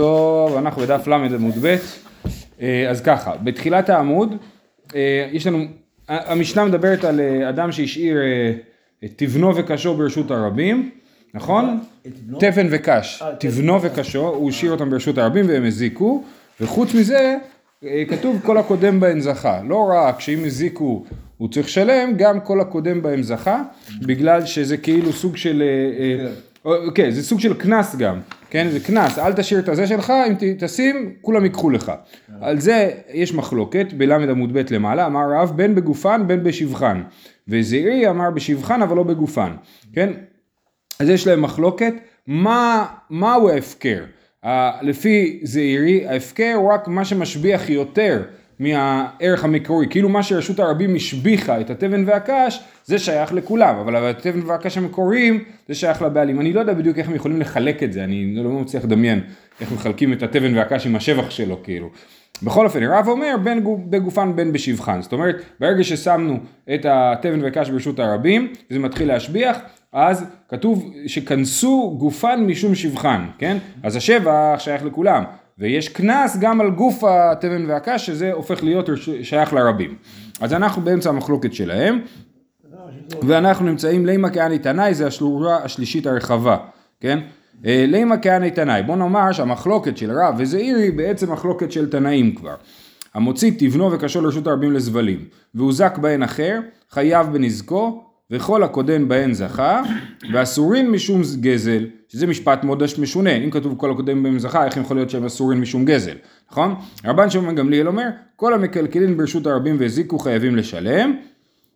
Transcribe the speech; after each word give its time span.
טוב, 0.00 0.56
אנחנו 0.56 0.82
בדף 0.82 1.06
ל' 1.06 1.12
עמוד 1.12 1.54
ב', 1.62 1.76
אז 2.90 3.00
ככה, 3.00 3.32
בתחילת 3.44 3.90
העמוד 3.90 4.34
יש 5.32 5.46
לנו, 5.46 5.64
המשנה 6.08 6.64
מדברת 6.64 7.04
על 7.04 7.20
אדם 7.48 7.72
שהשאיר 7.72 8.16
את 9.04 9.10
תבנו 9.16 9.56
וקשו 9.56 9.94
ברשות 9.94 10.30
הרבים, 10.30 10.90
נכון? 11.34 11.80
תבן 12.38 12.66
וקש, 12.70 13.22
תבנו 13.40 13.82
וקשו, 13.82 14.28
הוא 14.28 14.50
השאיר 14.50 14.72
אותם 14.72 14.90
ברשות 14.90 15.18
הרבים 15.18 15.48
והם 15.48 15.64
הזיקו, 15.64 16.24
וחוץ 16.60 16.94
מזה 16.94 17.36
כתוב 18.08 18.40
כל 18.44 18.58
הקודם 18.58 19.00
בהם 19.00 19.20
זכה, 19.20 19.60
לא 19.68 19.90
רק 19.94 20.20
שאם 20.20 20.44
הזיקו 20.44 21.04
הוא 21.36 21.48
צריך 21.48 21.66
לשלם, 21.66 22.12
גם 22.16 22.40
כל 22.40 22.60
הקודם 22.60 23.02
בהם 23.02 23.22
זכה, 23.22 23.62
בגלל 24.00 24.46
שזה 24.46 24.76
כאילו 24.76 25.12
סוג 25.12 25.36
של, 25.36 25.62
כן, 26.94 27.10
זה 27.10 27.22
סוג 27.22 27.40
של 27.40 27.54
קנס 27.54 27.96
גם. 27.96 28.20
כן, 28.50 28.68
זה 28.70 28.80
קנס, 28.80 29.18
אל 29.18 29.32
תשאיר 29.32 29.60
את 29.60 29.68
הזה 29.68 29.86
שלך, 29.86 30.12
אם 30.28 30.34
תשים, 30.58 31.12
כולם 31.20 31.44
ייקחו 31.44 31.70
לך. 31.70 31.92
על 32.40 32.60
זה 32.60 32.90
יש 33.12 33.34
מחלוקת, 33.34 33.86
בלמד 33.92 34.28
עמוד 34.28 34.52
ב' 34.52 34.62
למעלה, 34.70 35.06
אמר 35.06 35.32
רב, 35.32 35.52
בין 35.56 35.74
בגופן 35.74 36.22
בין 36.26 36.42
בשבחן. 36.44 37.02
וזעירי 37.48 38.10
אמר 38.10 38.30
בשבחן 38.30 38.82
אבל 38.82 38.96
לא 38.96 39.02
בגופן, 39.02 39.52
כן? 39.92 40.12
אז 41.00 41.08
יש 41.08 41.26
להם 41.26 41.42
מחלוקת, 41.42 41.94
מה, 42.26 42.86
מהו 43.10 43.48
ההפקר? 43.48 44.04
לפי 44.82 45.40
זעירי, 45.42 46.06
ההפקר 46.08 46.52
הוא 46.56 46.72
רק 46.72 46.88
מה 46.88 47.04
שמשביח 47.04 47.70
יותר 47.70 48.22
מהערך 48.58 49.44
המקורי, 49.44 49.86
כאילו 49.90 50.08
מה 50.08 50.22
שרשות 50.22 50.60
הרבים 50.60 50.94
השביחה 50.94 51.60
את 51.60 51.70
התבן 51.70 52.04
והקש, 52.06 52.60
זה 52.84 52.98
שייך 52.98 53.32
לכולם, 53.32 53.76
אבל 53.76 53.96
התבן 54.10 54.40
והקש 54.46 54.78
המקוריים 54.78 55.44
זה 55.68 55.74
שייך 55.74 56.02
לבעלים. 56.02 56.40
אני 56.40 56.52
לא 56.52 56.60
יודע 56.60 56.74
בדיוק 56.74 56.98
איך 56.98 57.08
הם 57.08 57.14
יכולים 57.14 57.40
לחלק 57.40 57.82
את 57.82 57.92
זה, 57.92 58.04
אני 58.04 58.34
לא 58.36 58.50
מצליח 58.50 58.84
לדמיין 58.84 59.20
איך 59.60 59.72
מחלקים 59.72 60.12
את 60.12 60.22
התבן 60.22 60.56
והקש 60.56 60.86
עם 60.86 60.96
השבח 60.96 61.30
שלו 61.30 61.62
כאילו. 61.62 61.90
בכל 62.42 62.64
אופן, 62.64 62.82
רב 62.82 63.08
אומר 63.08 63.36
בין 63.44 63.64
בגופן 63.90 64.36
בין 64.36 64.52
בשבחן, 64.52 65.02
זאת 65.02 65.12
אומרת 65.12 65.42
ברגע 65.60 65.84
ששמנו 65.84 66.38
את 66.74 66.86
התבן 66.88 67.42
והקש 67.42 67.70
ברשות 67.70 67.98
הרבים, 67.98 68.52
וזה 68.70 68.78
מתחיל 68.78 69.08
להשביח, 69.08 69.58
אז 69.92 70.24
כתוב 70.48 70.92
שכנסו 71.06 71.96
גופן 71.98 72.44
משום 72.46 72.74
שבחן, 72.74 73.26
כן? 73.38 73.56
אז 73.82 73.96
השבח 73.96 74.56
שייך 74.58 74.84
לכולם. 74.84 75.24
ויש 75.58 75.88
קנס 75.88 76.36
גם 76.40 76.60
על 76.60 76.70
גוף 76.70 77.04
התבן 77.04 77.70
והקש 77.70 78.06
שזה 78.06 78.32
הופך 78.32 78.64
להיות 78.64 78.88
שייך 79.22 79.52
לרבים. 79.52 79.96
אז 80.40 80.52
אנחנו 80.52 80.82
באמצע 80.82 81.10
המחלוקת 81.10 81.52
שלהם 81.54 82.00
ואנחנו 83.22 83.66
נמצאים 83.66 84.06
לימה 84.06 84.30
כהני 84.30 84.58
תנאי 84.58 84.94
זה 84.94 85.06
השלורה 85.06 85.64
השלישית 85.64 86.06
הרחבה, 86.06 86.56
כן? 87.00 87.18
לימה 87.64 88.18
כהני 88.18 88.50
תנאי, 88.50 88.82
בוא 88.82 88.96
נאמר 88.96 89.32
שהמחלוקת 89.32 89.96
של 89.96 90.10
רב 90.10 90.34
וזעיר 90.38 90.76
היא 90.76 90.92
בעצם 90.92 91.32
מחלוקת 91.32 91.72
של 91.72 91.90
תנאים 91.90 92.34
כבר. 92.34 92.54
המוציא 93.14 93.52
תבנו 93.58 93.92
וקשו 93.92 94.20
לרשות 94.20 94.46
הרבים 94.46 94.72
לזבלים 94.72 95.24
והוזק 95.54 95.98
בהן 95.98 96.22
אחר 96.22 96.60
חייב 96.90 97.26
בנזקו 97.32 98.04
וכל 98.30 98.62
הקודם 98.62 99.08
בהן 99.08 99.32
זכה, 99.32 99.82
ואסורין 100.32 100.90
משום 100.90 101.22
גזל, 101.40 101.86
שזה 102.08 102.26
משפט 102.26 102.64
מאוד 102.64 102.82
משונה, 102.98 103.36
אם 103.36 103.50
כתוב 103.50 103.74
כל 103.76 103.90
הקודם 103.90 104.22
בהן 104.22 104.38
זכה, 104.38 104.64
איך 104.64 104.76
יכול 104.76 104.96
להיות 104.96 105.10
שהם 105.10 105.24
אסורין 105.24 105.60
משום 105.60 105.84
גזל, 105.84 106.14
נכון? 106.50 106.74
רבן 107.04 107.30
שמעון 107.30 107.54
גמליאל 107.54 107.88
אומר, 107.88 108.08
כל 108.36 108.54
המקלקלין 108.54 109.16
ברשות 109.16 109.46
הרבים 109.46 109.76
והזיקו 109.78 110.18
חייבים 110.18 110.56
לשלם, 110.56 111.16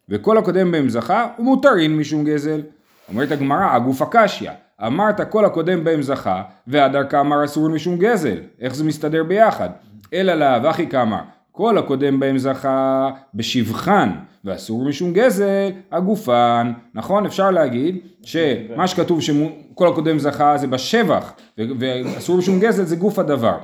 וכל 0.09 0.39
הקודם 0.39 0.73
בהם 0.73 0.89
זכה, 0.89 1.27
ומותרין 1.39 1.97
משום 1.97 2.25
גזל. 2.25 2.61
אומרת 3.09 3.33
הגמרא, 3.33 3.75
הגוף 3.75 4.03
הקשיא, 4.03 4.51
אמרת 4.87 5.31
כל 5.31 5.45
הקודם 5.45 5.85
בהם 5.85 6.03
זכה, 6.03 6.43
והדרכה 6.67 7.21
אמר 7.21 7.45
אסורין 7.45 7.75
משום 7.75 7.99
גזל, 7.99 8.37
איך 8.61 8.75
זה 8.75 8.85
מסתדר 8.85 9.25
ביחד? 9.25 9.69
אלא 10.13 10.35
לאו, 10.35 10.71
אחי 10.71 10.87
כאמר, 10.87 11.21
כל 11.61 11.79
הקודם 11.79 12.21
בהם 12.21 12.39
זכה 12.39 13.11
בשבחן 13.35 14.11
ואסור 14.45 14.85
משום 14.85 15.13
גזל 15.13 15.71
הגופן, 15.93 16.73
נכון? 16.95 17.27
אפשר 17.27 17.51
להגיד 17.51 17.99
שמה 18.23 18.87
שכתוב 18.87 19.21
שכל 19.23 19.89
הקודם 19.89 20.19
זכה 20.19 20.57
זה 20.59 20.67
בשבח 20.67 21.33
ואסור 21.59 22.39
משום 22.39 22.61
גזל 22.61 22.85
זה 22.85 22.97
גוף 22.97 23.19
הדבר. 23.19 23.59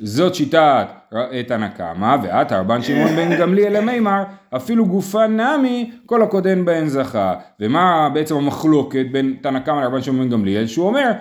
זאת 0.00 0.34
שיטת 0.34 0.86
תנא 1.48 1.68
קמא 1.68 2.16
ועתה 2.22 2.60
רבן 2.60 2.82
שמעון 2.82 3.16
בן 3.16 3.36
גמליאל 3.38 3.76
למימר 3.76 4.22
אפילו 4.56 4.86
גופן 4.86 5.40
נמי 5.40 5.90
כל 6.06 6.22
הקודם 6.22 6.64
בהן 6.64 6.88
זכה 6.88 7.34
ומה 7.60 8.08
בעצם 8.14 8.36
המחלוקת 8.36 9.06
בין 9.12 9.36
תנא 9.40 9.58
קמא 9.58 9.80
לרבן 9.80 10.02
שמעון 10.02 10.24
בן 10.24 10.30
גמליאל 10.30 10.66
שהוא 10.66 10.86
אומר 10.86 11.12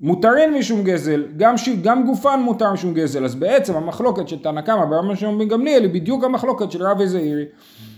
מותרין 0.00 0.54
משום 0.54 0.84
גזל, 0.84 1.24
גם, 1.36 1.56
ש... 1.56 1.68
גם 1.68 2.06
גופן 2.06 2.40
מותר 2.40 2.72
משום 2.72 2.94
גזל, 2.94 3.24
אז 3.24 3.34
בעצם 3.34 3.76
המחלוקת 3.76 4.28
של 4.28 4.38
תנא 4.38 4.60
קמא 4.60 4.84
ברבן 4.84 5.16
שמעון 5.16 5.38
בן 5.38 5.48
גמליאל 5.48 5.82
היא 5.82 5.90
בדיוק 5.90 6.24
המחלוקת 6.24 6.70
של 6.70 6.82
רב 6.82 7.00
וזעירי. 7.00 7.44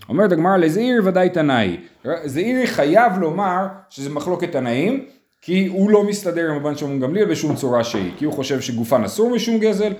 אומרת 0.08 0.32
הגמרא 0.32 0.56
לזעירי 0.56 1.00
ודאי 1.00 1.30
תנאי, 1.30 1.76
זעירי 2.24 2.66
חייב 2.66 3.18
לומר 3.18 3.66
שזה 3.90 4.10
מחלוקת 4.10 4.52
תנאים, 4.52 5.04
כי 5.42 5.66
הוא 5.66 5.90
לא 5.90 6.04
מסתדר 6.04 6.50
עם 6.50 6.56
רבן 6.56 6.76
שמעון 6.76 7.00
גמליאל 7.00 7.30
בשום 7.30 7.54
צורה 7.54 7.84
שהיא, 7.84 8.10
כי 8.16 8.24
הוא 8.24 8.34
חושב 8.34 8.60
שגופן 8.60 9.04
אסור 9.04 9.30
משום 9.30 9.58
גזל, 9.58 9.92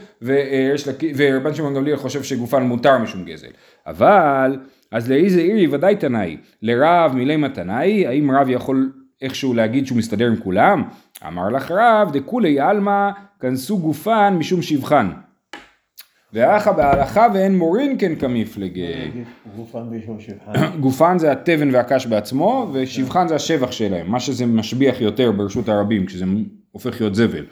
ורבן 1.16 1.54
שמעון 1.54 1.74
גמליאל 1.74 1.96
חושב 1.96 2.22
שגופן 2.22 2.62
מותר 2.62 2.98
משום 2.98 3.24
גזל. 3.24 3.48
אבל, 3.86 4.56
אז 4.91 5.10
לאי 5.10 5.30
זעירי 5.30 5.66
ודאי 5.66 5.96
תנאי, 5.96 6.36
לרב 6.62 7.12
מילי 7.14 7.48
תנאי, 7.54 8.06
האם 8.06 8.30
רב 8.30 8.48
יכול 8.48 8.92
איכשהו 9.22 9.54
להגיד 9.54 9.86
שהוא 9.86 9.98
מסתדר 9.98 10.26
עם 10.26 10.36
כולם? 10.36 10.82
אמר 11.27 11.49
לך 11.49 11.71
רב, 11.71 12.10
דכולי 12.12 12.60
עלמא 12.60 13.10
כנסו 13.41 13.78
גופן 13.78 14.37
משום 14.38 14.62
שבחן. 14.62 15.10
ואחא 16.33 16.72
בהלכה 16.72 17.27
ואין 17.34 17.59
מורין 17.59 17.97
כן 17.99 18.15
כמפלגי. 18.15 18.93
גופן 19.56 19.83
משום 19.83 20.21
שבחן. 20.21 20.53
גופן 20.81 21.19
זה 21.19 21.33
התבן 21.33 21.75
והקש 21.75 22.06
בעצמו, 22.06 22.71
ושבחן 22.72 23.28
זה 23.28 23.34
השבח 23.34 23.71
שלהם, 23.71 24.10
מה 24.10 24.21
שזה 24.21 24.47
משביח 24.47 25.00
יותר 25.00 25.33
ברשות 25.33 25.69
הרבים, 25.69 26.06
כשזה 26.06 26.25
הופך 26.71 27.00
להיות 27.00 27.15
זבל. 27.15 27.44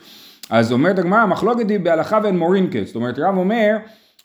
אז 0.50 0.72
אומרת 0.72 0.98
הגמרא, 0.98 1.18
המחלוקת 1.18 1.70
היא 1.70 1.80
בהלכה 1.80 2.18
ואין 2.22 2.38
מורין 2.38 2.68
כן, 2.70 2.84
זאת 2.84 2.94
אומרת 2.94 3.18
רב 3.18 3.36
אומר, 3.36 3.76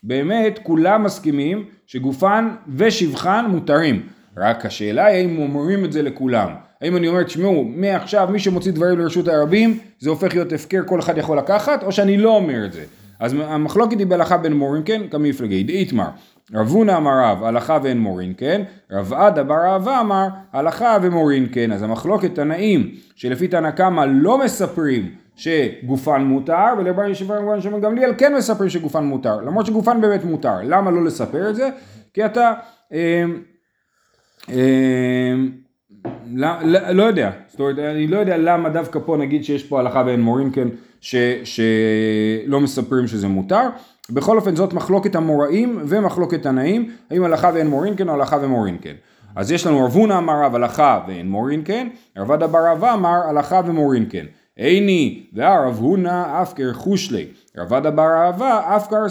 באמת 0.04 0.60
כולם 0.64 1.04
מסכימים 1.04 1.66
שגופן 1.88 2.50
ושבחן 2.76 3.46
מותרים, 3.50 4.02
רק 4.38 4.66
השאלה 4.66 5.06
היא 5.06 5.28
האם 5.28 5.38
אומרים 5.38 5.86
את 5.86 5.92
זה 5.92 6.02
לכולם. 6.02 6.65
האם 6.82 6.98
אני 6.98 7.08
אומר, 7.08 7.24
תשמעו, 7.24 7.64
מעכשיו 7.64 8.28
מי 8.32 8.40
שמוציא 8.40 8.72
דברים 8.72 9.00
לרשות 9.00 9.28
הרבים, 9.28 9.80
זה 10.00 10.10
הופך 10.10 10.34
להיות 10.34 10.54
הפקר, 10.54 10.82
כל 10.86 11.00
אחד 11.00 11.18
יכול 11.18 11.38
לקחת, 11.38 11.84
או 11.84 11.92
שאני 11.92 12.18
לא 12.18 12.36
אומר 12.36 12.66
את 12.66 12.74
זה. 12.74 12.84
אז 13.20 13.34
המחלוקת 13.34 14.00
היא 14.00 14.08
בהלכה 14.08 14.38
בין 14.38 14.54
מורין 14.54 14.82
כן, 14.86 15.02
כמפלגי, 15.12 15.64
דאיתמר. 15.64 16.08
רב 16.54 16.68
הונא 16.68 16.98
אמר 16.98 17.12
רב, 17.24 17.44
הלכה 17.44 17.80
ואין 17.84 18.00
מורין 18.00 18.34
כן, 18.38 18.62
רב 18.92 19.14
עדה 19.14 19.44
בר 19.44 19.66
אהבה 19.66 20.00
אמר, 20.00 20.28
הלכה 20.54 20.98
ומורין 21.02 21.48
כן. 21.52 21.72
אז 21.72 21.84
המחלוקת 21.84 22.36
תנאים, 22.36 22.92
שלפי 23.16 23.48
תנא 23.48 23.72
קמא 23.72 24.06
לא 24.10 24.38
מספרים 24.38 25.12
שגופן 25.36 26.22
מותר, 26.22 26.66
ולרבן 26.78 27.12
רבן 27.30 27.62
שמעון 27.62 27.82
גמליאל 27.82 28.14
כן 28.18 28.36
מספרים 28.36 28.70
שגופן 28.70 29.04
מותר, 29.04 29.42
למרות 29.42 29.66
שגופן 29.66 30.02
באמת 30.02 30.24
מותר. 30.24 30.56
למה 30.64 30.92
לא 30.92 31.04
לספר 31.04 31.50
את 31.50 31.56
זה? 31.56 31.70
כי 32.14 32.26
אתה... 32.26 32.54
אה, 32.94 33.24
אה, 34.50 35.34
לא, 36.34 36.48
לא, 36.64 36.80
לא 36.90 37.04
יודע, 37.04 37.32
זאת 37.48 37.60
אומרת, 37.60 37.80
אני 37.80 38.08
לא 38.08 38.18
יודע 38.18 38.38
למה 38.38 38.70
דווקא 38.70 39.00
פה 39.06 39.18
נגיד 39.18 39.44
שיש 39.44 39.64
פה 39.64 39.80
הלכה 39.80 40.04
ואין 40.06 40.22
מורים 40.22 40.52
כן, 40.52 40.68
ש, 41.02 41.16
שלא 41.44 42.60
מספרים 42.60 43.08
שזה 43.08 43.28
מותר. 43.28 43.68
בכל 44.10 44.38
אופן 44.38 44.56
זאת 44.56 44.74
מחלוקת 44.74 45.16
המוראים 45.16 45.80
ומחלוקת 45.88 46.44
תנאים, 46.44 46.92
האם 47.12 47.24
הלכה 47.24 47.52
ואין 47.54 47.68
מורין 47.68 47.96
כן 47.98 48.10
או 48.10 48.14
הלכה 48.14 48.38
ומורין 48.42 48.78
כן. 48.82 48.94
אז 49.36 49.52
יש 49.52 49.68
לנו 49.68 49.86
רב 49.86 49.94
הונא 49.94 50.18
אמר 50.18 50.44
רב 50.44 50.56
הלכה 50.56 51.00
ואין 51.08 51.30
מורין 51.30 51.62
כן, 51.66 51.88
רב 52.18 52.32
עדה 52.32 52.48
בר 52.48 52.68
אהבה 52.68 52.94
אמר 52.94 53.20
הלכה 53.30 53.62
ומורין 53.66 54.06
כן. 54.10 54.26
איני 54.58 55.24
והרב 55.34 55.78
הונא 55.80 56.42
אף 56.42 56.54
כרכושלי, 56.54 57.26
רב 57.58 57.74
עדה 57.74 57.92
בר 57.92 58.14
אהבה 58.14 58.76
אף 58.76 58.88
כר 58.90 59.10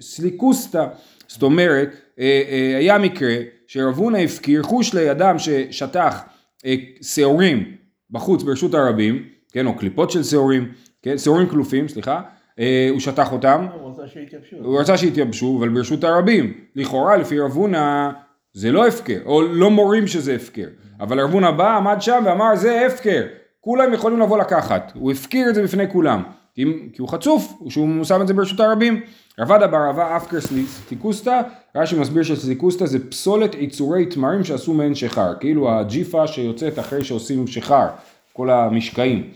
סליקוסטה. 0.00 0.86
זאת 1.26 1.42
אומרת, 1.42 1.88
אה, 2.18 2.42
אה, 2.48 2.78
היה 2.78 2.98
מקרה 2.98 3.36
שרב 3.66 3.96
הונא 3.96 4.16
הפקיר 4.16 4.62
חוש 4.62 4.94
לידם 4.94 5.36
ששטח 5.38 6.22
אה, 6.66 6.74
שעורים 7.02 7.74
בחוץ 8.10 8.42
ברשות 8.42 8.74
הרבים, 8.74 9.22
כן, 9.52 9.66
או 9.66 9.76
קליפות 9.76 10.10
של 10.10 10.22
שעורים, 10.22 10.72
כן, 11.02 11.18
שעורים 11.18 11.48
כלופים, 11.48 11.88
סליחה, 11.88 12.20
אה, 12.58 12.88
הוא 12.90 13.00
שטח 13.00 13.32
אותם, 13.32 13.66
הוא 13.80 13.90
רצה 13.90 14.08
שיתייבשו. 14.08 14.56
הוא 14.56 14.80
רצה 14.80 14.96
שיתייבשו, 14.96 15.56
אבל 15.58 15.68
ברשות 15.68 16.04
הרבים, 16.04 16.54
לכאורה 16.76 17.16
לפי 17.16 17.40
רב 17.40 17.52
הונא 17.52 18.10
זה 18.52 18.72
לא 18.72 18.86
הפקר, 18.86 19.18
או 19.26 19.42
לא 19.42 19.70
מורים 19.70 20.06
שזה 20.06 20.34
הפקר, 20.34 20.68
אבל 21.00 21.20
רב 21.20 21.32
הונא 21.32 21.50
בא, 21.50 21.76
עמד 21.76 21.96
שם 22.00 22.22
ואמר 22.26 22.56
זה 22.56 22.86
הפקר, 22.86 23.22
כולם 23.60 23.92
יכולים 23.92 24.20
לבוא 24.20 24.38
לקחת, 24.38 24.92
הוא 24.94 25.12
הפקיר 25.12 25.48
את 25.48 25.54
זה 25.54 25.62
בפני 25.62 25.90
כולם, 25.92 26.22
כי 26.54 26.64
הוא 26.98 27.08
חצוף, 27.08 27.52
שהוא 27.68 28.04
שם 28.04 28.22
את 28.22 28.28
זה 28.28 28.34
ברשות 28.34 28.60
הרבים. 28.60 29.00
רבדה 29.40 29.66
בר 29.66 29.90
אבה 29.90 30.16
אפקר 30.16 30.38
סליקוסטה, 30.88 31.40
רש"י 31.76 31.98
מסביר 31.98 32.22
שסליקוסטה 32.22 32.86
זה 32.86 33.10
פסולת 33.10 33.54
יצורי 33.54 34.06
תמרים 34.06 34.44
שעשו 34.44 34.74
מעין 34.74 34.94
שיכר, 34.94 35.34
כאילו 35.40 35.70
הג'יפה 35.70 36.26
שיוצאת 36.26 36.78
אחרי 36.78 37.04
שעושים 37.04 37.46
שיכר, 37.46 37.86
כל 38.32 38.50
המשקעים. 38.50 39.30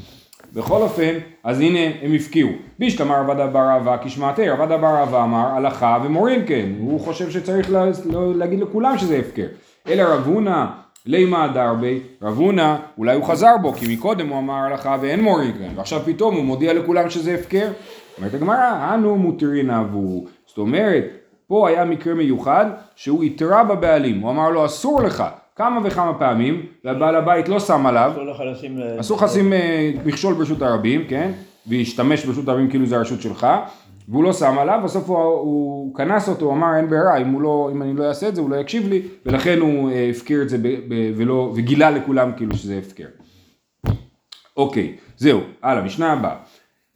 בכל 0.54 0.82
אופן, 0.82 1.14
אז 1.44 1.60
הנה 1.60 1.78
הם 2.02 2.14
הפקיעו. 2.14 2.50
בישתמר 2.78 3.20
רבדה 3.20 3.46
בר 3.46 3.68
אהבה 3.68 3.96
כשמעתי, 4.04 4.48
רבדה 4.48 4.78
בר 4.78 4.96
אהבה 4.96 5.24
אמר 5.24 5.46
הלכה 5.46 5.98
ומורים 6.04 6.46
כן, 6.46 6.68
הוא 6.78 7.00
חושב 7.00 7.30
שצריך 7.30 7.70
לה, 7.70 7.84
לא, 8.04 8.34
להגיד 8.34 8.60
לכולם 8.60 8.98
שזה 8.98 9.16
הפקר. 9.16 9.46
אלא 9.88 10.02
רב 10.02 10.26
הונא 10.26 10.66
לימה 11.06 11.48
דרבי, 11.48 12.00
רב 12.22 12.38
הונא 12.38 12.76
אולי 12.98 13.14
הוא 13.14 13.24
חזר 13.24 13.56
בו, 13.62 13.72
כי 13.72 13.96
מקודם 13.96 14.28
הוא 14.28 14.38
אמר 14.38 14.54
הלכה 14.54 14.96
ואין 15.00 15.20
מורים 15.20 15.52
כן, 15.52 15.68
ועכשיו 15.76 16.00
פתאום 16.04 16.34
הוא 16.34 16.44
מודיע 16.44 16.74
לכולם 16.74 17.10
שזה 17.10 17.34
הפקר. 17.34 17.68
אומרת 18.18 18.34
הגמרא, 18.34 18.94
אנו 18.94 19.16
מותרין 19.16 19.70
אבו. 19.70 20.24
זאת 20.46 20.58
אומרת, 20.58 21.04
פה 21.46 21.68
היה 21.68 21.84
מקרה 21.84 22.14
מיוחד 22.14 22.66
שהוא 22.96 23.22
התרה 23.22 23.64
בבעלים, 23.64 24.20
הוא 24.20 24.30
אמר 24.30 24.50
לו 24.50 24.66
אסור 24.66 25.02
לך 25.02 25.24
כמה 25.56 25.80
וכמה 25.84 26.14
פעמים, 26.14 26.66
והבעל 26.84 27.16
הבית 27.16 27.48
לא 27.48 27.60
שם 27.60 27.86
עליו, 27.86 28.12
אסור 28.14 28.24
לך 28.24 28.42
לשים... 28.46 28.78
לשים 29.22 29.52
אה, 29.52 29.90
מכשול 30.04 30.34
ברשות 30.34 30.62
הרבים, 30.62 31.04
כן? 31.08 31.30
והשתמש 31.66 32.24
ברשות 32.24 32.48
הרבים 32.48 32.70
כאילו 32.70 32.86
זה 32.86 32.96
הרשות 32.96 33.22
שלך, 33.22 33.46
והוא 34.10 34.24
לא 34.24 34.32
שם 34.32 34.58
עליו, 34.58 34.80
בסוף 34.84 35.08
הוא, 35.08 35.18
הוא 35.18 35.94
כנס 35.94 36.28
אותו, 36.28 36.44
הוא 36.44 36.52
אמר 36.52 36.76
אין 36.76 36.88
ברירה, 36.88 37.16
אם, 37.16 37.40
לא, 37.40 37.70
אם 37.72 37.82
אני 37.82 37.94
לא 37.94 38.08
אעשה 38.08 38.28
את 38.28 38.34
זה 38.34 38.40
הוא 38.40 38.50
לא 38.50 38.56
יקשיב 38.56 38.88
לי, 38.88 39.02
ולכן 39.26 39.58
הוא 39.58 39.90
אה, 39.90 40.10
הפקיר 40.10 40.42
את 40.42 40.48
זה 40.48 40.58
ב, 40.58 40.68
ב, 40.68 41.12
ולא, 41.16 41.52
וגילה 41.56 41.90
לכולם 41.90 42.32
כאילו 42.36 42.56
שזה 42.56 42.78
הפקר. 42.78 43.06
אוקיי, 44.56 44.96
זהו, 45.16 45.40
הלאה, 45.62 45.82
משנה 45.82 46.12
הבאה. 46.12 46.36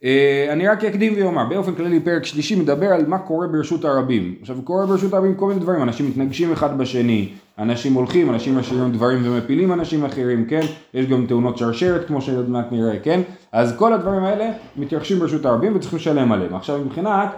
אה, 0.03 0.47
אני 0.49 0.67
רק 0.67 0.83
אקדים 0.83 1.13
ואומר, 1.17 1.45
באופן 1.49 1.75
כללי 1.75 1.99
פרק 1.99 2.25
שלישי 2.25 2.55
מדבר 2.55 2.87
על 2.87 3.05
מה 3.05 3.19
קורה 3.19 3.47
ברשות 3.47 3.85
הרבים. 3.85 4.35
עכשיו 4.41 4.57
קורה 4.63 4.85
ברשות 4.85 5.13
הרבים 5.13 5.35
כל 5.35 5.47
מיני 5.47 5.59
דברים, 5.59 5.81
אנשים 5.81 6.09
מתנגשים 6.09 6.51
אחד 6.51 6.77
בשני, 6.77 7.33
אנשים 7.59 7.93
הולכים, 7.93 8.29
אנשים 8.29 8.57
משאירים 8.57 8.91
דברים 8.91 9.21
ומפילים 9.25 9.73
אנשים 9.73 10.05
אחרים, 10.05 10.45
כן? 10.45 10.61
יש 10.93 11.05
גם 11.05 11.25
תאונות 11.25 11.57
שרשרת 11.57 12.07
כמו 12.07 12.21
שעוד 12.21 12.49
מעט 12.49 12.71
נראה, 12.71 12.99
כן? 12.99 13.21
אז 13.51 13.77
כל 13.77 13.93
הדברים 13.93 14.23
האלה 14.23 14.51
מתרחשים 14.77 15.19
ברשות 15.19 15.45
הרבים 15.45 15.75
וצריכים 15.75 15.99
לשלם 15.99 16.31
עליהם. 16.31 16.55
עכשיו 16.55 16.79
מבחינת, 16.85 17.35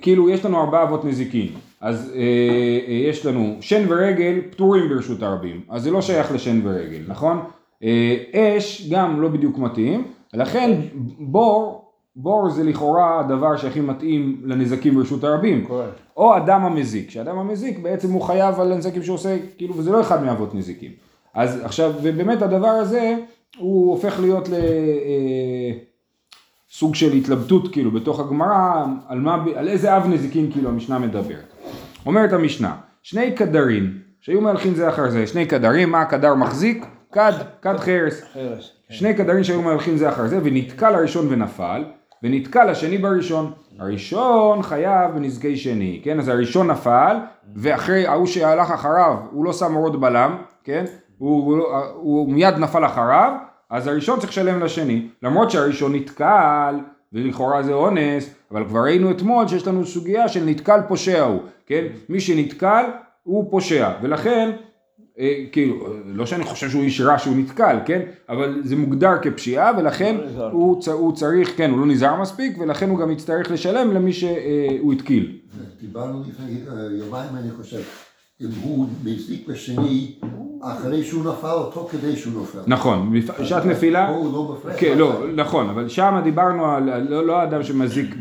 כאילו 0.00 0.30
יש 0.30 0.44
לנו 0.44 0.60
ארבעה 0.60 0.82
אבות 0.82 1.04
נזיקין, 1.04 1.48
אז 1.80 2.12
אה, 2.14 2.20
אה, 2.88 2.94
יש 2.94 3.26
לנו 3.26 3.56
שן 3.60 3.84
ורגל 3.88 4.40
פטורים 4.50 4.88
ברשות 4.88 5.22
הרבים, 5.22 5.60
אז 5.68 5.82
זה 5.82 5.90
לא 5.90 6.02
שייך 6.02 6.32
לשן 6.32 6.60
ורגל, 6.64 7.00
נכון? 7.08 7.40
אה, 7.82 8.16
אש 8.34 8.88
גם 8.90 9.20
לא 9.20 9.28
בדיוק 9.28 9.58
מתאים. 9.58 10.04
לכן 10.34 10.80
בור, 11.18 11.77
בור 12.20 12.50
זה 12.50 12.64
לכאורה 12.64 13.20
הדבר 13.20 13.56
שהכי 13.56 13.80
מתאים 13.80 14.40
לנזקים 14.44 14.94
ברשות 14.94 15.24
הרבים. 15.24 15.64
קורה. 15.64 15.86
או 16.16 16.36
אדם 16.36 16.64
המזיק, 16.64 17.10
שאדם 17.10 17.38
המזיק 17.38 17.78
בעצם 17.78 18.12
הוא 18.12 18.22
חייב 18.22 18.60
על 18.60 18.72
הנזקים 18.72 19.02
שהוא 19.02 19.14
עושה, 19.14 19.36
כאילו, 19.58 19.76
וזה 19.76 19.90
לא 19.90 20.00
אחד 20.00 20.24
מאבות 20.24 20.54
נזיקים. 20.54 20.90
אז 21.34 21.64
עכשיו, 21.64 21.92
ובאמת 22.02 22.42
הדבר 22.42 22.68
הזה, 22.68 23.16
הוא 23.58 23.90
הופך 23.90 24.20
להיות 24.20 24.48
לסוג 26.70 26.94
של 26.94 27.12
התלבטות, 27.12 27.72
כאילו, 27.72 27.90
בתוך 27.90 28.20
הגמרא, 28.20 28.84
על, 29.08 29.18
מה, 29.18 29.44
על 29.54 29.68
איזה 29.68 29.96
אב 29.96 30.06
נזיקין, 30.06 30.52
כאילו, 30.52 30.68
המשנה 30.68 30.98
מדברת. 30.98 31.54
אומרת 32.06 32.32
המשנה, 32.32 32.76
שני 33.02 33.32
קדרים, 33.32 33.98
שהיו 34.20 34.40
מהלכים 34.40 34.74
זה 34.74 34.88
אחר 34.88 35.10
זה, 35.10 35.26
שני 35.26 35.46
קדרים, 35.46 35.90
מה 35.90 36.00
הקדר 36.00 36.34
מחזיק? 36.34 36.86
כד, 37.12 37.32
כד 37.62 37.76
חרס. 37.76 38.22
חרס. 38.32 38.70
שני 38.90 39.14
קדרים 39.14 39.44
שהיו 39.44 39.62
מהלכים 39.62 39.96
זה 39.96 40.08
אחר 40.08 40.26
זה, 40.26 40.38
ונתקע 40.42 40.90
לראשון 40.90 41.26
ונפל, 41.30 41.84
ונתקע 42.22 42.64
לשני 42.64 42.98
בראשון. 42.98 43.52
הראשון 43.78 44.62
חייב 44.62 45.10
בנזקי 45.14 45.56
שני, 45.56 46.00
כן? 46.04 46.18
אז 46.18 46.28
הראשון 46.28 46.70
נפל, 46.70 47.16
ואחרי 47.56 48.06
ההוא 48.06 48.26
שהלך 48.26 48.70
אחריו, 48.70 49.16
הוא 49.30 49.44
לא 49.44 49.52
שם 49.52 49.74
עוד 49.74 50.00
בלם, 50.00 50.36
כן? 50.64 50.84
הוא, 51.18 51.44
הוא, 51.44 51.56
הוא, 51.56 51.74
הוא 51.94 52.32
מיד 52.32 52.54
נפל 52.58 52.86
אחריו, 52.86 53.32
אז 53.70 53.86
הראשון 53.86 54.18
צריך 54.20 54.32
לשלם 54.32 54.60
לשני. 54.60 55.08
למרות 55.22 55.50
שהראשון 55.50 55.94
נתקל, 55.94 56.74
ולכאורה 57.12 57.62
זה 57.62 57.72
אונס, 57.72 58.34
אבל 58.50 58.64
כבר 58.64 58.80
ראינו 58.80 59.10
אתמול 59.10 59.48
שיש 59.48 59.66
לנו 59.66 59.86
סוגיה 59.86 60.28
של 60.28 60.44
נתקל 60.44 60.80
פושע 60.88 61.22
הוא, 61.22 61.40
כן? 61.66 61.84
מי 62.08 62.20
שנתקל 62.20 62.84
הוא 63.22 63.50
פושע, 63.50 63.90
ולכן 64.02 64.50
כאילו, 65.52 65.74
לא 66.06 66.26
שאני 66.26 66.44
חושב 66.44 66.70
שהוא 66.70 66.82
איש 66.82 67.00
רע 67.00 67.18
שהוא 67.18 67.36
נתקל, 67.36 67.76
כן? 67.86 68.00
אבל 68.28 68.60
זה 68.64 68.76
מוגדר 68.76 69.12
כפשיעה 69.22 69.72
ולכן 69.78 70.16
לא 70.16 70.24
נזהר. 70.26 70.50
הוא, 70.52 70.80
צ- 70.82 70.88
הוא 70.88 71.12
צריך, 71.14 71.56
כן, 71.56 71.70
הוא 71.70 71.78
לא 71.80 71.86
נזהר 71.86 72.20
מספיק 72.20 72.58
ולכן 72.58 72.90
הוא 72.90 72.98
גם 72.98 73.10
יצטרך 73.10 73.50
לשלם 73.50 73.94
למי 73.94 74.12
שהוא 74.12 74.92
התקיל. 74.92 75.32
דיברנו 75.80 76.22
לפני 76.28 76.46
אה, 76.68 76.82
יומיים 76.98 77.30
אני 77.36 77.50
חושב, 77.50 77.80
אם 78.40 78.48
הוא 78.62 78.86
מזיק 79.04 79.48
בשני 79.48 80.14
אחרי 80.62 81.04
שהוא 81.04 81.24
נפל 81.24 81.46
או 81.46 81.70
תוך 81.70 81.92
כדי 81.92 82.16
שהוא 82.16 82.32
נופל. 82.32 82.58
נכון, 82.66 83.12
בשעת 83.40 83.64
נפילה, 83.66 84.06
פה 84.06 84.12
הוא 84.12 84.32
לא 84.32 84.54
מפרש. 84.58 84.80
כן, 84.80 84.98
לא, 84.98 85.20
נכון, 85.34 85.68
אבל 85.68 85.88
שם 85.88 86.20
דיברנו 86.24 86.66
על, 86.66 87.02
לא, 87.08 87.26
לא 87.26 87.36
האדם 87.40 87.62
שמזיק 87.62 88.14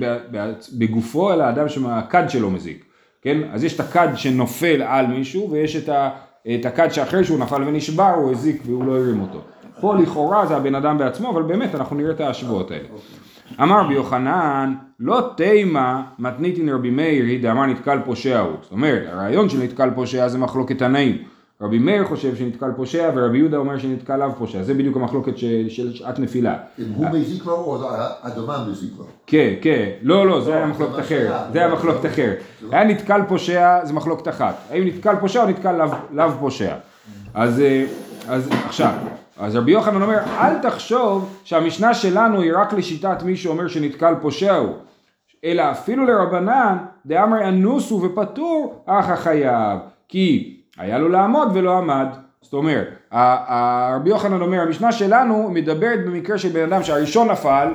בגופו, 0.77 1.33
אלא 1.33 1.43
האדם 1.43 1.69
שהכד 1.69 2.23
שלו 2.29 2.49
מזיק, 2.51 2.85
כן? 3.21 3.37
אז 3.51 3.63
יש 3.63 3.75
את 3.75 3.79
הכד 3.79 4.07
שנופל 4.15 4.81
על 4.81 5.07
מישהו 5.07 5.51
ויש 5.51 5.75
את, 5.75 5.89
ה, 5.89 6.09
את 6.55 6.65
הכד 6.65 6.89
שאחרי 6.89 7.23
שהוא 7.23 7.39
נפל 7.39 7.63
ונשבר 7.67 8.13
הוא 8.15 8.31
הזיק 8.31 8.61
והוא 8.65 8.85
לא 8.85 8.97
הרים 8.97 9.21
אותו. 9.21 9.39
פה 9.81 9.95
לכאורה 9.95 10.45
זה 10.45 10.55
הבן 10.57 10.75
אדם 10.75 10.97
בעצמו, 10.97 11.29
אבל 11.29 11.41
באמת 11.41 11.75
אנחנו 11.75 11.95
נראה 11.95 12.11
את 12.11 12.21
ההשוואות 12.21 12.71
האלה. 12.71 12.87
אמר 13.61 13.81
רבי 13.81 13.93
יוחנן, 13.93 14.75
לא 14.99 15.29
תימה 15.37 16.03
מתניתין 16.19 16.69
רבי 16.69 16.89
מאיר 16.89 17.25
היא 17.25 17.43
דאמר 17.43 17.65
נתקל 17.65 17.99
פושע 18.05 18.39
הוא. 18.39 18.55
זאת 18.61 18.71
אומרת, 18.71 19.03
הרעיון 19.07 19.49
של 19.49 19.63
נתקל 19.63 19.89
פושע 19.95 20.27
זה 20.27 20.37
מחלוקת 20.37 20.79
תנאים. 20.79 21.17
רבי 21.61 21.79
מאיר 21.79 22.05
חושב 22.05 22.35
שנתקל 22.35 22.71
פושע 22.75 23.11
ורבי 23.15 23.37
יהודה 23.37 23.57
אומר 23.57 23.77
שנתקל 23.77 24.15
לאו 24.17 24.35
פושע. 24.37 24.63
זה 24.63 24.73
בדיוק 24.73 24.95
המחלוקת 24.97 25.37
של, 25.37 25.65
של 25.69 25.93
שעת 25.93 26.19
נפילה. 26.19 26.55
אם 26.79 26.85
הוא 26.95 27.09
מזיק 27.09 27.45
לו 27.45 27.53
או 27.55 27.77
האדמה 27.89 28.65
מזיק 28.71 28.91
לו. 28.97 29.05
כן, 29.27 29.53
כן, 29.61 29.89
לא, 30.01 30.27
לא, 30.27 30.41
זה 30.41 30.55
היה 30.55 30.65
זה 30.67 30.71
מחלוקת 30.73 30.99
אחרת. 30.99 31.53
זה 31.53 31.59
היה 31.59 31.67
מחלוקת 31.73 32.05
אחרת. 32.05 32.37
היה 32.71 32.83
נתקל 32.83 33.21
פושע, 33.27 33.85
זה 33.85 33.93
מחלוקת 33.93 34.27
אחת. 34.27 34.55
האם 34.69 34.87
נתקל 34.87 35.15
פושע 35.19 35.43
או 35.43 35.47
נתקל 35.49 35.79
לאו- 36.11 36.31
פושע. 36.39 36.75
אז, 37.33 37.59
אה, 37.61 37.85
אז 38.27 38.49
עכשיו, 38.65 38.91
אז 39.37 39.55
רבי 39.55 39.71
יוחנן 39.71 40.01
אומר, 40.01 40.19
אל 40.39 40.59
תחשוב 40.61 41.37
שהמשנה 41.43 41.93
שלנו 41.93 42.41
היא 42.41 42.51
רק 42.55 42.73
לשיטת 42.73 43.23
מי 43.23 43.35
שאומר 43.37 43.67
שנתקל 43.67 44.13
פושע 44.21 44.55
הוא. 44.55 44.73
אלא 45.45 45.71
אפילו 45.71 46.05
לרבנן, 46.05 46.77
דאמרי 47.05 47.47
אנוסו 47.49 48.01
ופטור, 48.01 48.83
אך 48.85 49.09
החייב. 49.09 49.79
כי 50.09 50.56
היה 50.77 50.97
לו 50.97 51.09
לעמוד 51.09 51.47
ולא 51.53 51.77
עמד. 51.77 52.07
זאת 52.41 52.53
אומרת, 52.53 52.87
רבי 53.95 54.09
יוחנן 54.09 54.41
אומר, 54.41 54.61
המשנה 54.61 54.91
שלנו 54.91 55.49
מדברת 55.49 56.05
במקרה 56.05 56.37
של 56.37 56.49
בן 56.49 56.73
אדם 56.73 56.83
שהראשון 56.83 57.31
נפל, 57.31 57.73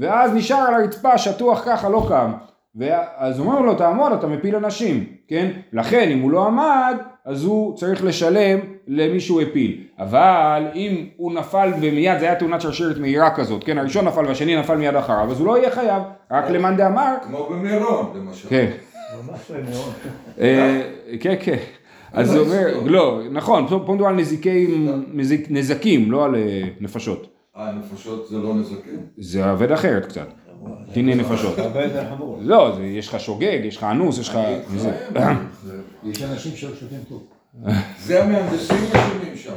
ואז 0.00 0.34
נשאר 0.34 0.56
על 0.56 0.74
הרצפה 0.74 1.18
שטוח 1.18 1.62
ככה, 1.64 1.88
לא 1.88 2.06
קם. 2.08 2.32
ואז 2.74 3.40
אומרים 3.40 3.64
לו, 3.64 3.74
תעמוד, 3.74 4.12
אתה 4.12 4.26
מפיל 4.26 4.56
אנשים, 4.56 5.04
כן? 5.28 5.50
לכן, 5.72 6.08
אם 6.08 6.20
הוא 6.20 6.30
לא 6.30 6.46
עמד, 6.46 6.96
אז 7.24 7.44
הוא 7.44 7.76
צריך 7.76 8.04
לשלם 8.04 8.58
למי 8.86 9.20
שהוא 9.20 9.40
הפיל. 9.40 9.80
אבל 9.98 10.66
אם 10.74 11.06
הוא 11.16 11.32
נפל 11.32 11.72
ומיד, 11.80 12.18
זה 12.18 12.24
היה 12.24 12.34
תאונת 12.34 12.60
שרשרת 12.60 12.98
מהירה 12.98 13.30
כזאת, 13.30 13.64
כן? 13.64 13.78
הראשון 13.78 14.04
נפל 14.04 14.26
והשני 14.26 14.56
נפל 14.56 14.76
מיד 14.76 14.96
אחריו, 14.96 15.30
אז 15.30 15.40
הוא 15.40 15.46
לא 15.46 15.58
יהיה 15.58 15.70
חייב, 15.70 16.02
רק 16.30 16.50
למאן 16.50 16.76
דאמר, 16.76 17.14
כמו 17.22 17.46
במירון, 17.50 18.12
למשל. 18.14 18.48
כן. 18.48 18.70
ממש 19.26 19.50
מאוד. 19.50 19.92
אה, 20.40 20.82
כן, 21.20 21.34
כן. 21.40 21.56
אז 22.12 22.34
הוא 22.34 22.44
אומר, 22.46 22.80
לא, 22.84 23.20
נכון, 23.30 23.66
פה 23.68 23.92
מדובר 23.94 24.06
על 24.08 24.16
נזיק- 25.14 25.50
נזקים, 25.50 26.10
לא 26.12 26.24
על 26.24 26.34
אה, 26.34 26.62
נפשות. 26.80 27.26
אה, 27.56 27.72
נפשות 27.72 28.26
זה 28.28 28.38
לא 28.38 28.54
נזקים? 28.54 29.00
זה 29.18 29.50
עובד 29.50 29.72
אחרת 29.72 30.06
קצת. 30.06 30.26
דיני 30.92 31.14
נפשות. 31.14 31.56
לא, 32.40 32.72
זה- 32.76 32.84
יש 32.84 33.08
לך 33.08 33.20
שוגג, 33.20 33.58
יש 33.64 33.76
לך 33.76 33.84
אנוס, 33.84 34.18
יש 34.18 34.28
לך... 34.28 34.38
זה. 34.76 34.90
זה- 35.64 35.78
יש 36.04 36.22
אנשים 36.22 36.52
שלא 36.56 36.70
שותים 36.80 36.98
כלום. 37.08 37.22
זה 37.98 38.24
המהנדסים 38.24 38.76
אשמים 38.92 39.36
שם. 39.36 39.52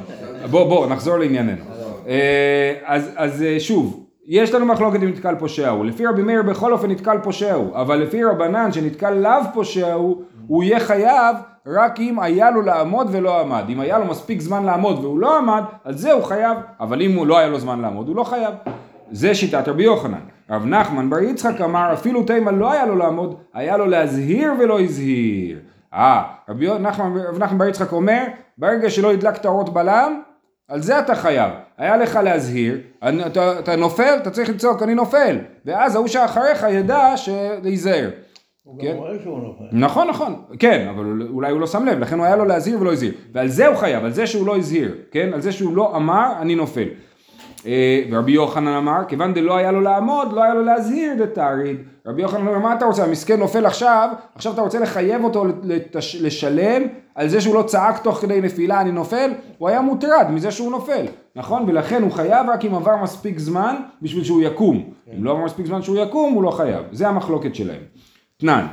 בוא, 0.51 0.69
בוא, 0.69 0.87
נחזור 0.87 1.17
לענייננו. 1.17 1.61
אה, 2.07 2.73
אז, 2.85 3.09
אז 3.15 3.43
אה, 3.43 3.59
שוב, 3.59 4.05
יש 4.27 4.53
לנו 4.53 4.65
מחלוקת 4.65 5.03
אם 5.03 5.07
נתקל 5.09 5.35
פושע 5.39 5.69
הוא. 5.69 5.85
לפי 5.85 6.05
רבי 6.05 6.21
מאיר 6.21 6.41
בכל 6.41 6.73
אופן 6.73 6.91
נתקל 6.91 7.17
פושע 7.23 7.53
הוא, 7.53 7.75
אבל 7.75 7.95
לפי 7.97 8.23
רבנן 8.23 8.71
שנתקל 8.71 9.11
לאו 9.13 9.31
פושע 9.53 9.93
הוא, 9.93 10.21
הוא 10.49 10.63
יהיה 10.63 10.79
חייב 10.79 11.35
רק 11.67 11.99
אם 11.99 12.19
היה 12.19 12.51
לו 12.51 12.61
לעמוד 12.61 13.07
ולא 13.11 13.41
עמד. 13.41 13.63
אם 13.69 13.79
היה 13.79 13.99
לו 13.99 14.05
מספיק 14.05 14.41
זמן 14.41 14.63
לעמוד 14.63 14.99
והוא 14.99 15.19
לא 15.19 15.37
עמד, 15.37 15.63
על 15.83 15.97
זה 15.97 16.11
הוא 16.11 16.23
חייב, 16.23 16.57
אבל 16.79 17.01
אם 17.01 17.15
הוא 17.15 17.27
לא 17.27 17.37
היה 17.37 17.47
לו 17.47 17.59
זמן 17.59 17.81
לעמוד, 17.81 18.07
הוא 18.07 18.15
לא 18.15 18.23
חייב. 18.23 18.53
זה 19.11 19.35
שיטת 19.35 19.67
רבי 19.67 19.83
יוחנן. 19.83 20.19
רב 20.49 20.65
נחמן 20.65 21.09
בר 21.09 21.19
יצחק 21.19 21.61
אמר, 21.61 21.93
אפילו 21.93 22.23
תימה 22.23 22.51
לא 22.51 22.71
היה 22.71 22.85
לו 22.85 22.95
לעמוד, 22.95 23.35
היה 23.53 23.77
לו 23.77 23.85
להזהיר 23.85 24.53
ולא 24.59 24.81
הזהיר. 24.81 25.59
אה, 25.93 26.23
רבי 26.49 26.67
נחמן, 26.79 27.17
רב 27.29 27.43
נחמן 27.43 27.57
בר 27.57 27.67
יצחק 27.67 27.91
אומר, 27.91 28.23
ברגע 28.57 28.89
שלא 28.89 29.11
הדלקת 29.11 29.45
אורות 29.45 29.73
בלם, 29.73 30.21
על 30.67 30.81
זה 30.81 30.99
אתה 30.99 31.15
חייב. 31.15 31.51
היה 31.77 31.97
לך 31.97 32.19
להזהיר, 32.23 32.77
אתה, 33.27 33.59
אתה 33.59 33.75
נופל, 33.75 34.13
אתה 34.21 34.29
צריך 34.29 34.49
לצעוק 34.49 34.83
אני 34.83 34.95
נופל, 34.95 35.37
ואז 35.65 35.95
ההוא 35.95 36.07
שאחריך 36.07 36.65
ידע 36.69 37.13
להיזהר. 37.63 38.09
הוא 38.69 38.81
כן. 38.81 38.91
גם 38.91 38.97
רואה 38.97 39.15
שהוא 39.23 39.39
נופל. 39.39 39.63
נכון, 39.71 40.07
נכון, 40.07 40.35
כן, 40.59 40.87
אבל 40.87 41.27
אולי 41.29 41.51
הוא 41.51 41.59
לא 41.59 41.67
שם 41.67 41.85
לב, 41.85 41.99
לכן 41.99 42.17
הוא 42.17 42.25
היה 42.25 42.35
לו 42.35 42.45
להזהיר 42.45 42.81
ולא 42.81 42.93
הזהיר. 42.93 43.13
ועל 43.33 43.47
זה 43.47 43.67
הוא 43.67 43.75
חייב, 43.75 44.05
על 44.05 44.11
זה 44.11 44.27
שהוא 44.27 44.47
לא 44.47 44.57
הזהיר, 44.57 44.95
כן? 45.11 45.29
על 45.33 45.41
זה 45.41 45.51
שהוא 45.51 45.75
לא 45.75 45.95
אמר, 45.95 46.33
אני 46.41 46.55
נופל. 46.55 46.87
אה, 47.65 48.03
ורבי 48.11 48.31
יוחנן 48.31 48.67
אמר, 48.67 48.99
כיוון 49.07 49.33
דלא 49.33 49.57
היה 49.57 49.71
לו 49.71 49.81
לעמוד, 49.81 50.33
לא 50.33 50.43
היה 50.43 50.53
לו 50.53 50.63
להזהיר 50.63 51.13
דתריד. 51.23 51.77
רבי 52.05 52.21
יוחנן 52.21 52.47
אומר, 52.47 52.59
מה 52.59 52.73
אתה 52.73 52.85
רוצה, 52.85 53.03
המסכן 53.03 53.39
נופל 53.39 53.65
עכשיו, 53.65 54.09
עכשיו 54.35 54.53
אתה 54.53 54.61
רוצה 54.61 54.79
לחייב 54.79 55.23
אותו 55.23 55.45
לתש... 55.63 56.15
לשלם 56.21 56.81
על 57.15 57.27
זה 57.27 57.41
שהוא 57.41 57.55
לא 57.55 57.61
צעק 57.61 58.03
תוך 58.03 58.17
כדי 58.17 58.41
נפילה, 58.41 58.81
אני 58.81 58.91
נופל? 58.91 59.31
הוא 59.57 59.69
היה 59.69 59.81
מוטרד 59.81 60.27
מזה 60.29 60.51
שהוא 60.51 60.71
נופל, 60.71 61.05
נכון? 61.35 61.63
ולכן 61.67 62.01
הוא 62.01 62.11
חייב 62.11 62.49
רק 62.49 62.65
אם 62.65 62.75
עבר 62.75 62.95
מספיק 63.03 63.39
זמן 63.39 63.75
בשביל 64.01 64.23
שהוא 64.23 64.41
יקום. 64.41 64.83
אם 65.17 65.23
לא 65.23 65.31
עבר 65.31 65.45
מספיק 65.45 65.65
זמן 65.65 65.81
שהוא 65.81 65.97
יקום, 65.97 66.33
הוא 66.33 66.43
לא 66.43 66.51
חייב. 66.51 66.83
זה 66.91 67.07
המחלוקת 67.07 67.55
שלהם. 67.55 67.81
תנן, 68.39 68.65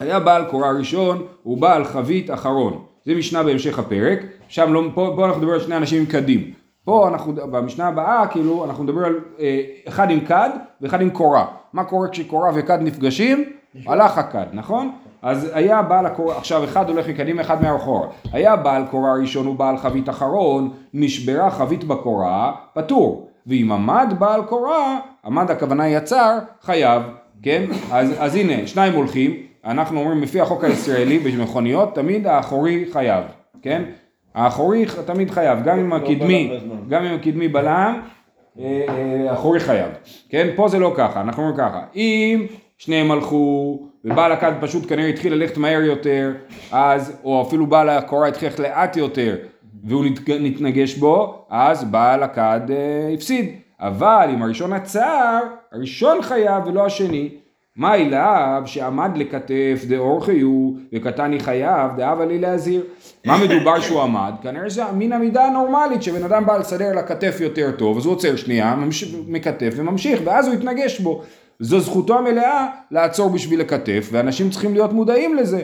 היה 0.00 0.20
בעל 0.20 0.44
קורה 0.44 0.70
ראשון, 0.70 1.26
הוא 1.42 1.58
בעל 1.58 1.84
חבית 1.84 2.30
אחרון. 2.30 2.84
זה 3.04 3.14
משנה 3.14 3.42
בהמשך 3.42 3.78
הפרק, 3.78 4.18
שם 4.48 4.72
לא, 4.72 4.82
פה, 4.94 5.12
פה 5.16 5.26
אנחנו 5.26 5.40
נדבר 5.40 5.52
על 5.52 5.60
שני 5.60 5.76
אנשים 5.76 6.00
עם 6.00 6.06
קדים. 6.06 6.52
פה 6.84 7.08
אנחנו, 7.08 7.32
במשנה 7.34 7.88
הבאה, 7.88 8.26
כאילו, 8.26 8.64
אנחנו 8.64 8.84
נדבר 8.84 9.04
על 9.04 9.20
אה, 9.40 9.60
אחד 9.88 10.10
עם 10.10 10.20
כד 10.20 10.50
ואחד 10.80 11.00
עם 11.00 11.10
קורה. 11.10 11.46
מה 11.72 11.84
קורה 11.84 12.08
כשקורה 12.08 12.50
וכד 12.54 12.78
נפגשים? 12.80 13.44
הלך 13.86 14.18
הכד, 14.18 14.46
נכון? 14.52 14.92
אז 15.22 15.50
היה 15.54 15.82
בעל 15.82 16.06
הקורה, 16.06 16.38
עכשיו 16.38 16.64
אחד 16.64 16.88
הולך 16.88 17.08
מקדימה, 17.08 17.42
אחד 17.42 17.62
מאחורה. 17.62 18.08
היה 18.32 18.56
בעל 18.56 18.86
קורה 18.90 19.14
ראשון 19.14 19.46
ובעל 19.46 19.78
חבית 19.78 20.08
אחרון, 20.08 20.70
נשברה 20.94 21.50
חבית 21.50 21.84
בקורה, 21.84 22.52
פטור. 22.74 23.28
ואם 23.46 23.72
עמד 23.72 24.14
בעל 24.18 24.42
קורה, 24.42 24.98
עמד 25.24 25.50
הכוונה 25.50 25.88
יצר, 25.88 26.38
חייב, 26.62 27.02
כן? 27.42 27.62
אז, 27.92 28.14
אז 28.18 28.34
הנה, 28.36 28.66
שניים 28.66 28.92
הולכים, 28.92 29.34
אנחנו 29.64 30.00
אומרים 30.00 30.22
לפי 30.22 30.40
החוק 30.40 30.64
הישראלי 30.64 31.18
במכוניות, 31.18 31.94
תמיד 31.94 32.26
האחורי 32.26 32.84
חייב, 32.92 33.24
כן? 33.62 33.82
האחורי 34.34 34.84
תמיד 35.06 35.30
חייב, 35.30 35.58
גם 35.64 35.78
אם 35.78 35.92
הקדמי, 35.92 36.48
בלם 36.48 36.56
בזמן. 36.60 36.76
גם 36.88 37.04
אם 37.04 37.14
הקדמי 37.14 37.48
בלם, 37.48 38.00
אה, 38.58 38.64
אה, 38.88 39.30
האחורי 39.30 39.60
חייב, 39.60 39.90
כן? 40.28 40.48
פה 40.56 40.68
זה 40.68 40.78
לא 40.78 40.92
ככה, 40.96 41.20
אנחנו 41.20 41.42
אומרים 41.42 41.58
ככה, 41.58 41.80
אם 41.96 42.46
שניהם 42.78 43.10
הלכו 43.10 43.78
ובעל 44.04 44.32
הכד 44.32 44.52
פשוט 44.60 44.88
כנראה 44.88 45.08
התחיל 45.08 45.34
ללכת 45.34 45.56
מהר 45.56 45.80
יותר, 45.82 46.32
אז, 46.72 47.16
או 47.24 47.42
אפילו 47.42 47.66
בעל 47.66 47.88
הקורה 47.88 48.28
התחיל 48.28 48.48
ללכת 48.48 48.60
לאט 48.60 48.96
יותר, 48.96 49.36
והוא 49.84 50.04
נת- 50.04 50.28
נתנגש 50.28 50.94
בו, 50.94 51.46
אז 51.50 51.84
בעל 51.84 52.22
הכד 52.22 52.60
אה, 52.70 53.10
הפסיד. 53.14 53.54
אבל 53.80 54.28
אם 54.34 54.42
הראשון 54.42 54.72
עצר, 54.72 55.40
הראשון 55.72 56.22
חייב 56.22 56.66
ולא 56.66 56.86
השני. 56.86 57.28
מה 57.76 57.94
אליו 57.94 58.62
שעמד 58.66 59.10
לכתף 59.16 59.84
דאורכי 59.88 60.40
הוא 60.40 60.76
וקטני 60.94 61.40
חייב 61.40 61.90
דאבה 61.96 62.24
לי 62.24 62.38
להזהיר. 62.38 62.82
מה 63.26 63.38
מדובר 63.44 63.80
שהוא 63.80 64.02
עמד? 64.02 64.32
כנראה 64.42 64.68
זה 64.68 64.82
מן 64.94 65.12
המידה 65.12 65.44
הנורמלית 65.44 66.02
שבן 66.02 66.24
אדם 66.24 66.46
בא 66.46 66.56
לסדר 66.56 66.92
לכתף 66.96 67.36
יותר 67.40 67.70
טוב 67.78 67.96
אז 67.96 68.06
הוא 68.06 68.14
עוצר 68.14 68.36
שנייה, 68.36 68.74
ממש- 68.74 69.14
מקתף 69.28 69.72
וממשיך 69.76 70.20
ואז 70.24 70.46
הוא 70.46 70.54
יתנגש 70.54 71.00
בו. 71.00 71.22
זו 71.60 71.80
זכותו 71.80 72.18
המלאה 72.18 72.66
לעצור 72.90 73.30
בשביל 73.30 73.60
לכתף 73.60 74.08
ואנשים 74.12 74.50
צריכים 74.50 74.72
להיות 74.74 74.92
מודעים 74.92 75.34
לזה. 75.36 75.62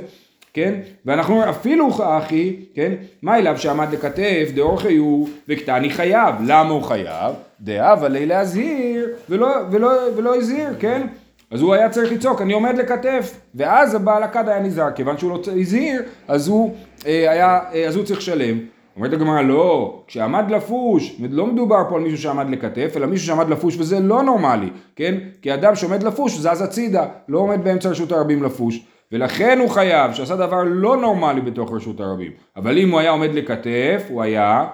כן? 0.55 0.75
ואנחנו 1.07 1.35
אומרים, 1.35 1.49
אפילו 1.49 1.89
אחי, 2.01 2.57
כן? 2.75 2.93
מה 3.23 3.39
אליו 3.39 3.59
שעמד 3.59 3.93
לכתף, 3.93 4.49
דאורכי 4.55 4.97
הוא, 4.97 5.29
וקטני 5.49 5.91
חייב. 5.91 6.35
למה 6.47 6.71
הוא 6.71 6.83
חייב? 6.83 7.35
דאבה 7.61 8.09
לי 8.09 8.27
להזהיר, 8.27 9.09
ולא, 9.29 9.49
ולא, 9.71 9.91
ולא 10.17 10.37
הזהיר, 10.37 10.69
כן? 10.81 11.07
אז 11.51 11.61
הוא 11.61 11.75
היה 11.75 11.89
צריך 11.89 12.13
לצעוק, 12.13 12.43
אני 12.43 12.53
עומד 12.53 12.79
לכתף. 12.79 13.41
ואז 13.55 13.95
הבעל 13.95 14.23
הכד 14.23 14.49
היה 14.49 14.61
נזהר, 14.61 14.91
כיוון 14.91 15.19
שהוא 15.19 15.31
לא 15.31 15.41
הזהיר, 15.61 16.03
אז 16.29 16.49
הוא 16.49 16.75
אה, 17.07 17.31
היה, 17.31 17.61
אה, 17.75 17.87
אז 17.89 17.97
הוא 17.97 18.05
צריך 18.05 18.19
לשלם. 18.19 18.59
אומרת 18.97 19.13
הגמרא, 19.13 19.43
לא, 19.43 20.03
כשעמד 20.07 20.51
לפוש, 20.51 21.17
לא 21.31 21.47
מדובר 21.47 21.83
פה 21.89 21.97
על 21.97 22.03
מישהו 22.03 22.19
שעמד 22.19 22.51
לכתף, 22.51 22.93
אלא 22.97 23.07
מישהו 23.07 23.27
שעמד 23.27 23.49
לפוש 23.49 23.77
וזה 23.79 24.01
לא 24.01 24.23
נורמלי, 24.23 24.71
כן? 24.97 25.15
כי 25.43 25.55
אדם 25.55 25.75
שעומד 25.75 26.03
לפוש 26.03 26.39
זז 26.39 26.63
הצידה, 26.63 27.07
לא 27.29 27.39
עומד 27.39 27.65
באמצע 27.65 27.89
רשות 27.89 28.13
הרבים 28.13 28.43
לפוש. 28.43 28.81
ולכן 29.15 29.59
הוא 29.59 29.71
חייב, 29.71 30.13
שעשה 30.13 30.37
דבר 30.37 30.63
לא 30.67 30.97
נורמלי 30.97 31.41
בתוך 31.41 31.73
רשות 31.73 32.01
הרבים. 32.01 32.33
אבל 32.57 32.79
אם 32.79 32.91
הוא 32.91 33.01
היה 33.01 33.11
עומד 33.11 33.35
לכתף, 33.35 34.07
הוא 34.09 34.23
היה 34.23 34.67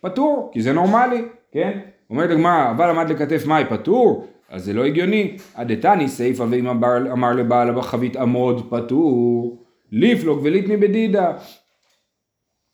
פטור, 0.00 0.50
כי 0.52 0.62
זה 0.62 0.72
נורמלי, 0.72 1.24
כן? 1.52 1.78
אומרת 2.10 2.30
הגמרא, 2.30 2.70
אבל 2.70 2.90
עמד 2.90 3.10
לכתף 3.10 3.46
מאי 3.46 3.64
פטור? 3.68 4.26
אז 4.48 4.64
זה 4.64 4.72
לא 4.72 4.84
הגיוני. 4.84 5.36
הדתני 5.54 6.08
סיפא 6.08 6.44
ואם 6.50 6.66
אמר 7.12 7.32
לבעל 7.32 7.78
החבית 7.78 8.16
עמוד 8.16 8.70
פטור, 8.70 9.64
ליפלוג 9.92 10.40
וליטני 10.42 10.76
בדידה. 10.76 11.32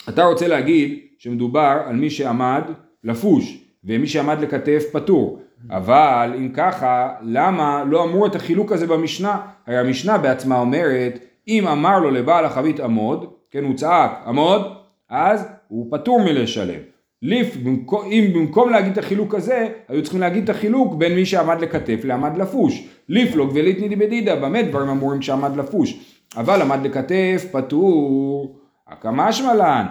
אתה 0.08 0.24
רוצה 0.24 0.48
להגיד 0.48 0.98
שמדובר 1.18 1.82
על 1.86 1.96
מי 1.96 2.10
שעמד 2.10 2.62
לפוש, 3.04 3.64
ומי 3.84 4.06
שעמד 4.06 4.40
לכתף 4.40 4.84
פטור. 4.92 5.40
אבל 5.70 6.32
אם 6.38 6.48
ככה, 6.54 7.14
למה 7.22 7.84
לא 7.84 8.04
אמרו 8.04 8.26
את 8.26 8.34
החילוק 8.34 8.72
הזה 8.72 8.86
במשנה? 8.86 9.40
הרי 9.66 9.78
המשנה 9.78 10.18
בעצמה 10.18 10.58
אומרת, 10.58 11.18
אם 11.48 11.68
אמר 11.68 11.98
לו 11.98 12.10
לבעל 12.10 12.44
החבית 12.44 12.80
עמוד, 12.80 13.26
כן, 13.50 13.64
הוא 13.64 13.76
צעק 13.76 14.10
עמוד, 14.26 14.62
אז 15.10 15.48
הוא 15.68 15.86
פטור 15.90 16.20
מלשלם. 16.20 16.80
ליף, 17.22 17.56
אם 18.06 18.30
במקום 18.34 18.70
להגיד 18.70 18.92
את 18.92 18.98
החילוק 18.98 19.34
הזה, 19.34 19.68
היו 19.88 20.02
צריכים 20.02 20.20
להגיד 20.20 20.42
את 20.42 20.48
החילוק 20.48 20.94
בין 20.94 21.14
מי 21.14 21.26
שעמד 21.26 21.60
לכתף 21.60 22.00
לעמד 22.04 22.36
לפוש. 22.38 22.88
ליפלוג 23.08 23.50
וליטני 23.54 23.88
דיבדידה, 23.88 24.36
במה 24.36 24.62
דברים 24.62 24.88
אמורים 24.88 25.22
שעמד 25.22 25.56
לפוש. 25.56 26.16
אבל 26.36 26.62
עמד 26.62 26.78
לכתף, 26.82 27.46
פטור, 27.52 28.56
הקמשמע 28.88 29.54
לן. 29.54 29.84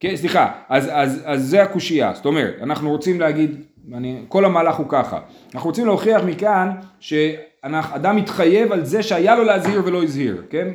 כן, 0.00 0.16
סליחה, 0.16 0.52
אז, 0.68 0.88
אז, 0.92 1.22
אז 1.24 1.42
זה 1.42 1.62
הקושייה, 1.62 2.12
זאת 2.14 2.26
אומרת, 2.26 2.54
אנחנו 2.62 2.90
רוצים 2.90 3.20
להגיד, 3.20 3.64
אני, 3.94 4.24
כל 4.28 4.44
המהלך 4.44 4.76
הוא 4.76 4.86
ככה, 4.88 5.18
אנחנו 5.54 5.68
רוצים 5.68 5.86
להוכיח 5.86 6.22
מכאן 6.22 6.70
שאדם 7.00 8.16
מתחייב 8.16 8.72
על 8.72 8.84
זה 8.84 9.02
שהיה 9.02 9.34
לו 9.34 9.44
להזהיר 9.44 9.82
ולא 9.84 10.02
הזהיר, 10.02 10.42
כן? 10.50 10.68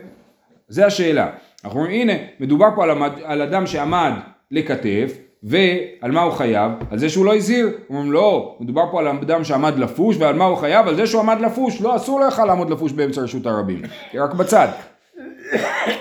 זה 0.67 0.85
השאלה. 0.85 1.29
אנחנו 1.65 1.79
אומרים, 1.79 2.01
הנה, 2.01 2.13
מדובר 2.39 2.67
פה 2.75 2.83
על, 2.83 2.91
המד, 2.91 3.11
על 3.23 3.41
אדם 3.41 3.67
שעמד 3.67 4.11
לכתף, 4.51 5.17
ועל 5.43 6.11
מה 6.11 6.21
הוא 6.21 6.33
חייב? 6.33 6.71
על 6.91 6.97
זה 6.97 7.09
שהוא 7.09 7.25
לא 7.25 7.35
הזהיר. 7.35 7.69
אומרים, 7.89 8.11
לא, 8.11 8.57
מדובר 8.59 8.83
פה 8.91 8.99
על 8.99 9.07
אדם 9.07 9.43
שעמד 9.43 9.79
לפוש, 9.79 10.17
ועל 10.19 10.35
מה 10.35 10.45
הוא 10.45 10.57
חייב? 10.57 10.87
על 10.87 10.95
זה 10.95 11.07
שהוא 11.07 11.21
עמד 11.21 11.41
לפוש. 11.41 11.81
לא, 11.81 11.95
אסור 11.95 12.19
לך 12.19 12.39
לעמוד 12.39 12.69
לפוש 12.69 12.91
באמצע 12.91 13.21
רשות 13.21 13.45
הרבים, 13.45 13.81
רק 14.15 14.33
בצד. 14.33 14.67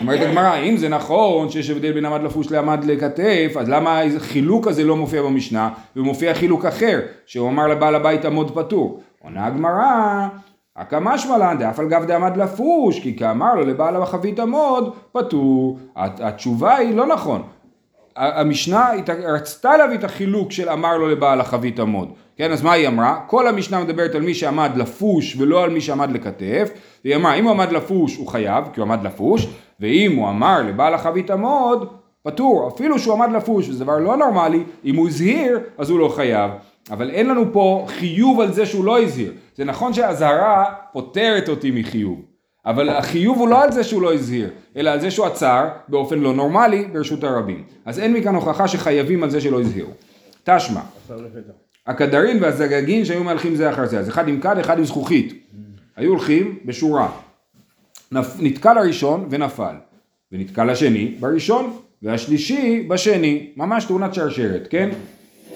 אומרת 0.01 0.21
הגמרא, 0.21 0.57
אם 0.57 0.77
זה 0.77 0.89
נכון 0.89 1.51
שיש 1.51 1.71
הבדל 1.71 1.93
בין 1.93 2.05
עמד 2.05 2.23
לפוש 2.23 2.51
לעמד 2.51 2.85
לכתף, 2.85 3.53
אז 3.61 3.69
למה 3.69 4.01
החילוק 4.17 4.67
הזה 4.67 4.85
לא 4.85 4.97
מופיע 4.97 5.23
במשנה, 5.23 5.69
ומופיע 5.97 6.35
חילוק 6.35 6.65
אחר, 6.65 7.01
שהוא 7.27 7.49
אמר 7.49 7.67
לבעל 7.69 7.95
הבית 7.95 8.25
עמוד 8.25 8.51
פטור. 8.55 9.01
עונה 9.25 9.47
הגמרא, 9.47 10.27
הקמשמע 10.77 11.39
לן 11.39 11.59
דאף 11.59 11.79
על 11.79 11.89
גב 11.89 12.05
דעמד 12.05 12.37
לפוש, 12.37 13.01
כי 13.01 13.17
כאמר 13.17 13.55
לו 13.55 13.65
לבעל 13.65 14.03
החבית 14.03 14.41
עמוד, 14.41 14.95
פטור. 15.13 15.79
הת- 15.97 16.21
התשובה 16.21 16.77
היא 16.77 16.97
לא 16.97 17.07
נכון. 17.07 17.43
המשנה 18.17 18.91
רצתה 19.27 19.77
להביא 19.77 19.99
את 19.99 20.05
החילוק 20.05 20.53
של 20.53 20.69
אמר 20.69 20.97
לו 20.99 21.09
לבעל 21.09 21.41
החבית 21.41 21.81
עמוד. 21.81 22.09
כן, 22.39 22.53
אז 22.53 22.63
מה 22.63 22.73
היא 22.73 22.89
אמרה? 22.89 23.21
כל 23.27 23.49
המשנה 23.49 23.85
מדברת 23.85 24.15
על 24.15 24.23
מי 24.23 24.35
שעמד 24.35 24.71
לפוש 24.77 25.37
ולא 25.37 25.65
על 25.65 25.71
מי 25.71 25.81
שעמד 25.81 26.13
לכתף. 26.13 26.71
והיא 27.05 27.17
אמרה, 27.17 27.35
אם 27.35 27.45
הוא 27.45 27.51
עמד 27.51 27.73
לפוש 27.73 28.17
הוא 28.17 28.27
חייב, 28.27 28.65
כי 28.73 28.81
הוא 28.81 28.87
עמד 28.87 29.03
לפוש, 29.03 29.47
ואם 29.81 30.17
הוא 30.17 30.29
אמר 30.29 30.63
לבעל 30.63 30.95
החבית 30.95 31.31
עמוד, 31.31 31.89
פטור. 32.23 32.69
אפילו 32.69 32.99
שהוא 32.99 33.15
עמד 33.15 33.37
לפוש, 33.37 33.69
וזה 33.69 33.85
דבר 33.85 33.99
לא 33.99 34.17
נורמלי, 34.17 34.63
אם 34.85 34.97
הוא 34.97 35.09
הזהיר, 35.09 35.61
אז 35.79 35.91
הוא 35.91 35.99
לא 35.99 36.09
חייב. 36.09 36.51
אבל 36.91 37.11
אין 37.11 37.29
לנו 37.29 37.53
פה 37.53 37.87
חיוב 37.89 38.41
על 38.41 38.53
זה 38.53 38.67
שהוא 38.67 38.85
לא 38.85 39.03
הזהיר. 39.03 39.33
זה 39.57 39.65
נכון 39.65 39.93
שהאזהרה 39.93 40.65
פוטרת 40.93 41.49
אותי 41.49 41.71
מחיוב. 41.71 42.23
אבל 42.67 42.89
החיוב 42.89 43.39
הוא 43.39 43.49
לא 43.49 43.63
על 43.63 43.73
זה 43.73 43.85
שהוא 43.85 44.03
לא 44.03 44.15
הזהיר, 44.15 44.51
אלא 44.77 44.91
על 44.91 45.01
זה 45.01 45.11
שהוא 45.11 45.27
עצר 45.27 45.69
באופן 45.89 46.19
לא 46.19 46.35
נורמלי 46.35 46.85
ברשות 46.93 47.25
הרבים. 47.25 47.65
אז 47.85 47.99
אין 47.99 48.13
מכאן 48.13 48.35
הוכחה 48.35 48.69
שחייבים 48.69 49.23
על 49.23 49.31
זה 49.31 49.41
שלא 49.41 49.61
הזהירו. 49.61 49.93
תשמע, 50.45 50.81
הכדרין 51.89 52.43
והזגגין 52.43 53.05
שהיו 53.05 53.25
מהלכים 53.25 53.55
זה 53.55 53.71
אחר 53.71 53.87
זה, 53.87 53.99
אז 53.99 54.09
אחד 54.09 54.29
עם 54.29 54.41
כד, 54.41 54.59
אחד 54.59 54.79
עם 54.79 54.85
זכוכית. 54.85 55.45
היו 55.97 56.11
הולכים 56.11 56.59
בשורה. 56.65 57.11
נפ... 58.13 58.27
נתקע 58.41 58.75
לראשון 58.75 59.27
ונפל, 59.31 59.75
ונתקע 60.33 60.65
לשני 60.65 61.15
בראשון, 61.21 61.77
והשלישי 62.03 62.85
בשני, 62.89 63.47
ממש 63.57 63.85
תאונת 63.85 64.15
שרשרת, 64.15 64.67
כן? 64.71 64.91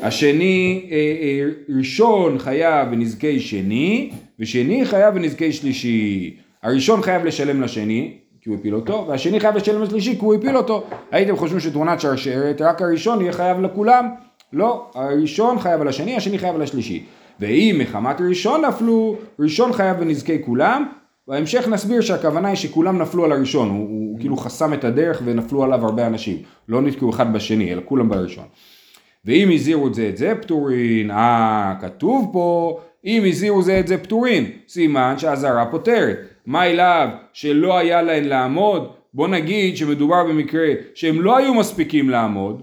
השני, 0.00 0.88
אה, 0.90 0.96
אה, 0.96 1.76
ראשון 1.76 2.38
חייב 2.38 2.90
בנזקי 2.90 3.40
שני, 3.40 4.10
ושני 4.38 4.84
חייב 4.84 5.14
בנזקי 5.14 5.52
שלישי. 5.52 6.36
הראשון 6.62 7.02
חייב 7.02 7.24
לשלם 7.24 7.62
לשני, 7.62 8.16
כי 8.40 8.50
הוא 8.50 8.58
הפיל 8.58 8.74
אותו, 8.74 9.06
והשני 9.08 9.40
חייב 9.40 9.56
לשלם 9.56 9.82
לשלישי 9.82 10.18
כי 10.18 10.24
הוא 10.24 10.34
הפיל 10.34 10.56
אותו. 10.56 10.84
הייתם 11.10 11.36
חושבים 11.36 11.60
שתאונת 11.60 12.00
שרשרת, 12.00 12.60
רק 12.60 12.82
הראשון 12.82 13.20
יהיה 13.20 13.32
חייב 13.32 13.60
לכולם? 13.60 14.08
לא, 14.52 14.90
הראשון 14.94 15.58
חייב 15.58 15.80
על 15.80 15.88
השני, 15.88 16.16
השני 16.16 16.38
חייב 16.38 16.54
על 16.54 16.62
השלישי. 16.62 17.04
ואם 17.40 17.76
מחמת 17.78 18.20
ראשון 18.20 18.64
נפלו, 18.64 19.16
ראשון 19.38 19.72
חייב 19.72 19.96
בנזקי 19.96 20.42
כולם, 20.44 20.84
בהמשך 21.28 21.68
נסביר 21.68 22.00
שהכוונה 22.00 22.48
היא 22.48 22.56
שכולם 22.56 22.98
נפלו 22.98 23.24
על 23.24 23.32
הראשון, 23.32 23.68
הוא, 23.68 23.78
הוא 23.78 24.20
כאילו 24.20 24.36
חסם 24.36 24.74
את 24.74 24.84
הדרך 24.84 25.22
ונפלו 25.24 25.64
עליו 25.64 25.84
הרבה 25.84 26.06
אנשים, 26.06 26.36
לא 26.68 26.82
נתקעו 26.82 27.10
אחד 27.10 27.32
בשני, 27.32 27.72
אלא 27.72 27.82
כולם 27.84 28.08
בראשון. 28.08 28.44
ואם 29.24 29.50
הזהירו 29.54 29.94
זה 29.94 30.08
את 30.08 30.16
זה 30.16 30.34
פטורין, 30.40 31.10
אה, 31.10 31.74
כתוב 31.80 32.30
פה, 32.32 32.78
אם 33.04 33.24
הזהירו 33.28 33.62
זה 33.62 33.80
את 33.80 33.88
זה 33.88 33.98
פטורין, 33.98 34.50
סימן 34.68 35.14
שהאזהרה 35.18 35.66
פוטרת. 35.66 36.18
מאי 36.46 36.66
לאו 36.66 37.08
שלא 37.32 37.78
היה 37.78 38.02
להן 38.02 38.24
לעמוד? 38.24 38.92
בוא 39.14 39.28
נגיד 39.28 39.76
שמדובר 39.76 40.24
במקרה 40.24 40.68
שהם 40.94 41.22
לא 41.22 41.36
היו 41.36 41.54
מספיקים 41.54 42.10
לעמוד, 42.10 42.62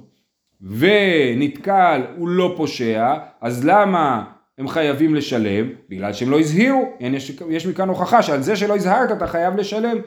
ונתקל 0.61 2.01
הוא 2.17 2.27
לא 2.27 2.53
פושע, 2.57 3.13
אז 3.41 3.65
למה 3.65 4.23
הם 4.57 4.67
חייבים 4.67 5.15
לשלם? 5.15 5.69
בגלל 5.89 6.13
שהם 6.13 6.31
לא 6.31 6.39
הזהירו. 6.39 6.93
יש, 6.99 7.41
יש 7.49 7.65
מכאן 7.65 7.89
הוכחה 7.89 8.21
שעל 8.21 8.41
זה 8.41 8.55
שלא 8.55 8.75
הזהרת 8.75 9.11
אתה 9.11 9.27
חייב 9.27 9.55
לשלם. 9.55 9.97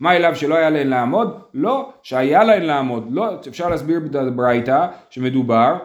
מאי 0.00 0.16
לאו 0.16 0.36
שלא 0.36 0.54
היה 0.54 0.70
להן 0.70 0.88
לעמוד? 0.88 1.40
לא, 1.54 1.92
שהיה 2.02 2.44
להן 2.44 2.62
לעמוד. 2.62 3.08
לא, 3.10 3.34
אפשר 3.48 3.68
להסביר 3.68 4.00
בברייתא 4.00 4.86
שמדובר 5.10 5.76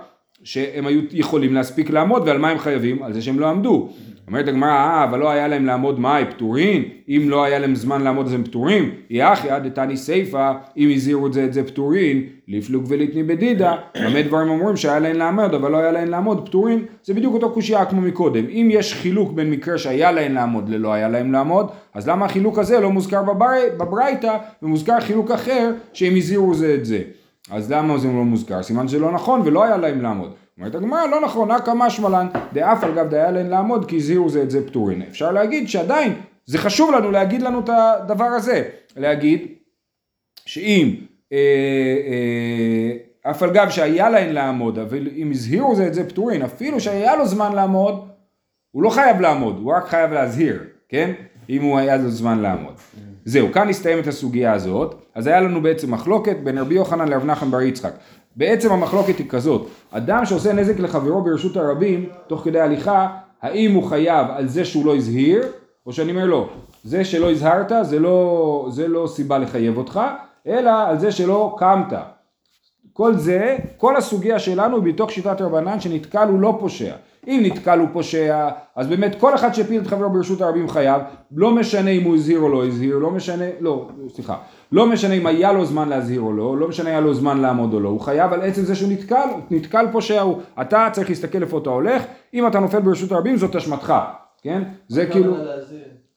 שהם 0.43 0.87
היו 0.87 1.01
יכולים 1.11 1.53
להספיק 1.53 1.89
לעמוד 1.89 2.27
ועל 2.27 2.37
מה 2.37 2.49
הם 2.49 2.59
חייבים? 2.59 3.03
על 3.03 3.13
זה 3.13 3.21
שהם 3.21 3.39
לא 3.39 3.47
עמדו. 3.47 3.89
אומרת 4.27 4.47
הגמרא, 4.47 4.69
אה, 4.69 5.03
אבל 5.03 5.19
לא 5.19 5.29
היה 5.29 5.47
להם 5.47 5.65
לעמוד 5.65 5.99
מאי 5.99 6.23
פטורין? 6.29 6.83
אם 7.09 7.21
לא 7.27 7.43
היה 7.43 7.59
להם 7.59 7.75
זמן 7.75 8.01
לעמוד 8.01 8.25
אז 8.25 8.33
הם 8.33 8.43
פטורים? 8.43 8.91
אי 9.09 9.49
הכי 9.49 9.67
אדתני 9.67 9.97
סיפא, 9.97 10.51
אם 10.77 10.89
הזהירו 10.95 11.33
זה 11.33 11.43
את 11.45 11.53
זה 11.53 11.63
פטורין, 11.63 12.23
לפלוג 12.47 12.85
וליתני 12.87 13.23
בדידה, 13.23 13.75
במה 14.03 14.21
דברים 14.21 14.49
אמורים 14.49 14.75
שהיה 14.77 14.99
להם 14.99 15.15
לעמוד 15.17 15.53
אבל 15.53 15.71
לא 15.71 15.77
היה 15.77 15.91
להם 15.91 16.09
לעמוד 16.09 16.45
פטורין? 16.49 16.85
זה 17.03 17.13
בדיוק 17.13 17.33
אותו 17.33 17.51
קושייה 17.51 17.85
כמו 17.85 18.01
מקודם. 18.01 18.45
אם 18.49 18.67
יש 18.71 18.93
חילוק 18.93 19.31
בין 19.31 19.51
מקרה 19.51 19.77
שהיה 19.77 20.11
להם 20.11 20.33
לעמוד 20.33 20.69
ללא 20.69 20.93
היה 20.93 21.09
להם 21.09 21.31
לעמוד, 21.31 21.67
אז 21.93 22.09
למה 22.09 22.25
החילוק 22.25 22.59
הזה 22.59 22.79
לא 22.79 22.91
מוזכר 22.91 23.23
בברי- 23.23 23.69
בברייתא 23.77 24.37
ומוזכר 24.63 24.99
חילוק 24.99 25.31
אחר 25.31 25.71
שהם 25.93 26.15
הזהירו 26.15 26.53
זה 26.53 26.73
את 26.73 26.85
זה? 26.85 26.99
אז 27.51 27.71
למה 27.71 27.97
זה 27.97 28.07
לא 28.07 28.13
מוזכר? 28.13 28.63
סימן 28.63 28.87
שזה 28.87 28.99
לא 28.99 29.11
נכון 29.11 29.41
ולא 29.45 29.63
היה 29.63 29.77
להם 29.77 30.01
לעמוד. 30.01 30.31
אומרת 30.57 30.75
הגמרא, 30.75 31.05
לא 31.05 31.21
נכון, 31.21 31.51
הא 31.51 31.60
קא 31.60 31.69
משמע 31.75 32.09
לן, 32.09 32.27
דאף 32.53 32.83
על 32.83 32.95
גב 32.95 33.01
דהיה 33.01 33.13
להם 33.13 33.49
לעמוד, 33.49 33.89
כי 33.89 33.95
הזהירו 33.95 34.29
זה 34.29 34.41
את 34.41 34.51
זה 34.51 34.67
פטורין. 34.67 35.01
אפשר 35.01 35.31
להגיד 35.31 35.69
שעדיין, 35.69 36.13
זה 36.45 36.57
חשוב 36.57 36.91
לנו 36.91 37.11
להגיד 37.11 37.41
לנו 37.41 37.59
את 37.59 37.69
הדבר 37.69 38.25
הזה. 38.25 38.63
להגיד, 38.97 39.47
שאם 40.45 40.95
אה, 41.33 41.37
אה, 42.07 43.31
אף 43.31 43.43
על 43.43 43.53
גב 43.53 43.69
שהיה 43.69 44.09
להן 44.09 44.33
לעמוד, 44.33 44.79
אבל 44.79 45.07
אם 45.15 45.31
הזהירו 45.31 45.75
זה 45.75 45.87
את 45.87 45.93
זה 45.93 46.09
פטורין, 46.09 46.41
אפילו 46.41 46.79
שהיה 46.79 47.15
לו 47.15 47.27
זמן 47.27 47.55
לעמוד, 47.55 48.07
הוא 48.71 48.83
לא 48.83 48.89
חייב 48.89 49.21
לעמוד, 49.21 49.59
הוא 49.63 49.73
רק 49.73 49.87
חייב 49.87 50.11
להזהיר, 50.11 50.63
כן? 50.89 51.11
אם 51.49 51.61
הוא 51.61 51.77
היה 51.77 51.97
לו 51.97 52.09
זמן 52.09 52.39
לעמוד. 52.39 52.73
זהו, 53.25 53.51
כאן 53.51 53.69
הסתיימת 53.69 54.07
הסוגיה 54.07 54.53
הזאת, 54.53 54.95
אז 55.15 55.27
היה 55.27 55.41
לנו 55.41 55.61
בעצם 55.61 55.93
מחלוקת 55.93 56.37
בין 56.43 56.57
רבי 56.57 56.75
יוחנן 56.75 57.07
לרב 57.07 57.25
נחמן 57.25 57.51
בר 57.51 57.61
יצחק. 57.61 57.93
בעצם 58.37 58.71
המחלוקת 58.71 59.17
היא 59.17 59.29
כזאת, 59.29 59.67
אדם 59.91 60.25
שעושה 60.25 60.53
נזק 60.53 60.79
לחברו 60.79 61.21
ברשות 61.21 61.57
הרבים, 61.57 62.09
תוך 62.27 62.41
כדי 62.43 62.59
הליכה, 62.59 63.07
האם 63.41 63.73
הוא 63.73 63.83
חייב 63.83 64.27
על 64.29 64.47
זה 64.47 64.65
שהוא 64.65 64.85
לא 64.85 64.95
הזהיר, 64.95 65.43
או 65.85 65.93
שאני 65.93 66.11
אומר 66.11 66.25
לא, 66.25 66.49
זה 66.83 67.05
שלא 67.05 67.31
הזהרת 67.31 67.71
זה 67.81 67.99
לא, 67.99 68.67
זה 68.69 68.87
לא 68.87 69.07
סיבה 69.07 69.37
לחייב 69.37 69.77
אותך, 69.77 70.01
אלא 70.47 70.71
על 70.87 70.99
זה 70.99 71.11
שלא 71.11 71.55
קמת. 71.59 71.93
כל 72.97 73.13
זה, 73.15 73.57
כל 73.77 73.95
הסוגיה 73.95 74.39
שלנו 74.39 74.75
היא 74.75 74.93
בתוך 74.93 75.11
שיטת 75.11 75.41
רבנן 75.41 75.79
שנתקל 75.79 76.27
הוא 76.27 76.39
לא 76.39 76.57
פושע. 76.59 76.95
אם 77.27 77.41
נתקל 77.43 77.79
הוא 77.79 77.87
פושע, 77.93 78.49
אז 78.75 78.87
באמת 78.87 79.15
כל 79.19 79.35
אחד 79.35 79.53
שהפיל 79.53 79.81
את 79.81 79.87
חברו 79.87 80.09
ברשות 80.09 80.41
הרבים 80.41 80.69
חייב, 80.69 81.01
לא 81.35 81.51
משנה 81.51 81.89
אם 81.89 82.03
הוא 82.03 82.15
הזהיר 82.15 82.39
או 82.39 82.49
לא 82.49 82.65
הזהיר, 82.65 82.97
לא 82.97 83.11
משנה, 83.11 83.45
לא, 83.59 83.89
סליחה, 84.09 84.37
לא 84.71 84.89
משנה 84.89 85.13
אם 85.13 85.27
היה 85.27 85.51
לו 85.51 85.65
זמן 85.65 85.89
להזהיר 85.89 86.21
או 86.21 86.33
לא, 86.33 86.57
לא 86.57 86.67
משנה 86.67 86.89
היה 86.89 86.99
לו 86.99 87.13
זמן 87.13 87.41
לעמוד 87.41 87.73
או 87.73 87.79
לא, 87.79 87.89
הוא 87.89 87.99
חייב 87.99 88.33
על 88.33 88.41
עצם 88.41 88.61
זה 88.61 88.75
שהוא 88.75 88.91
נתקל, 88.91 89.27
נתקל 89.51 89.85
פושע 89.91 90.21
הוא, 90.21 90.37
אתה 90.61 90.89
צריך 90.91 91.09
להסתכל 91.09 91.41
איפה 91.41 91.57
אתה 91.57 91.69
הולך, 91.69 92.03
אם 92.33 92.47
אתה 92.47 92.59
נופל 92.59 92.79
ברשות 92.79 93.11
הרבים 93.11 93.37
זאת 93.37 93.55
אשמתך, 93.55 93.93
כן? 94.41 94.63
זה 94.87 95.05
כאילו, 95.05 95.35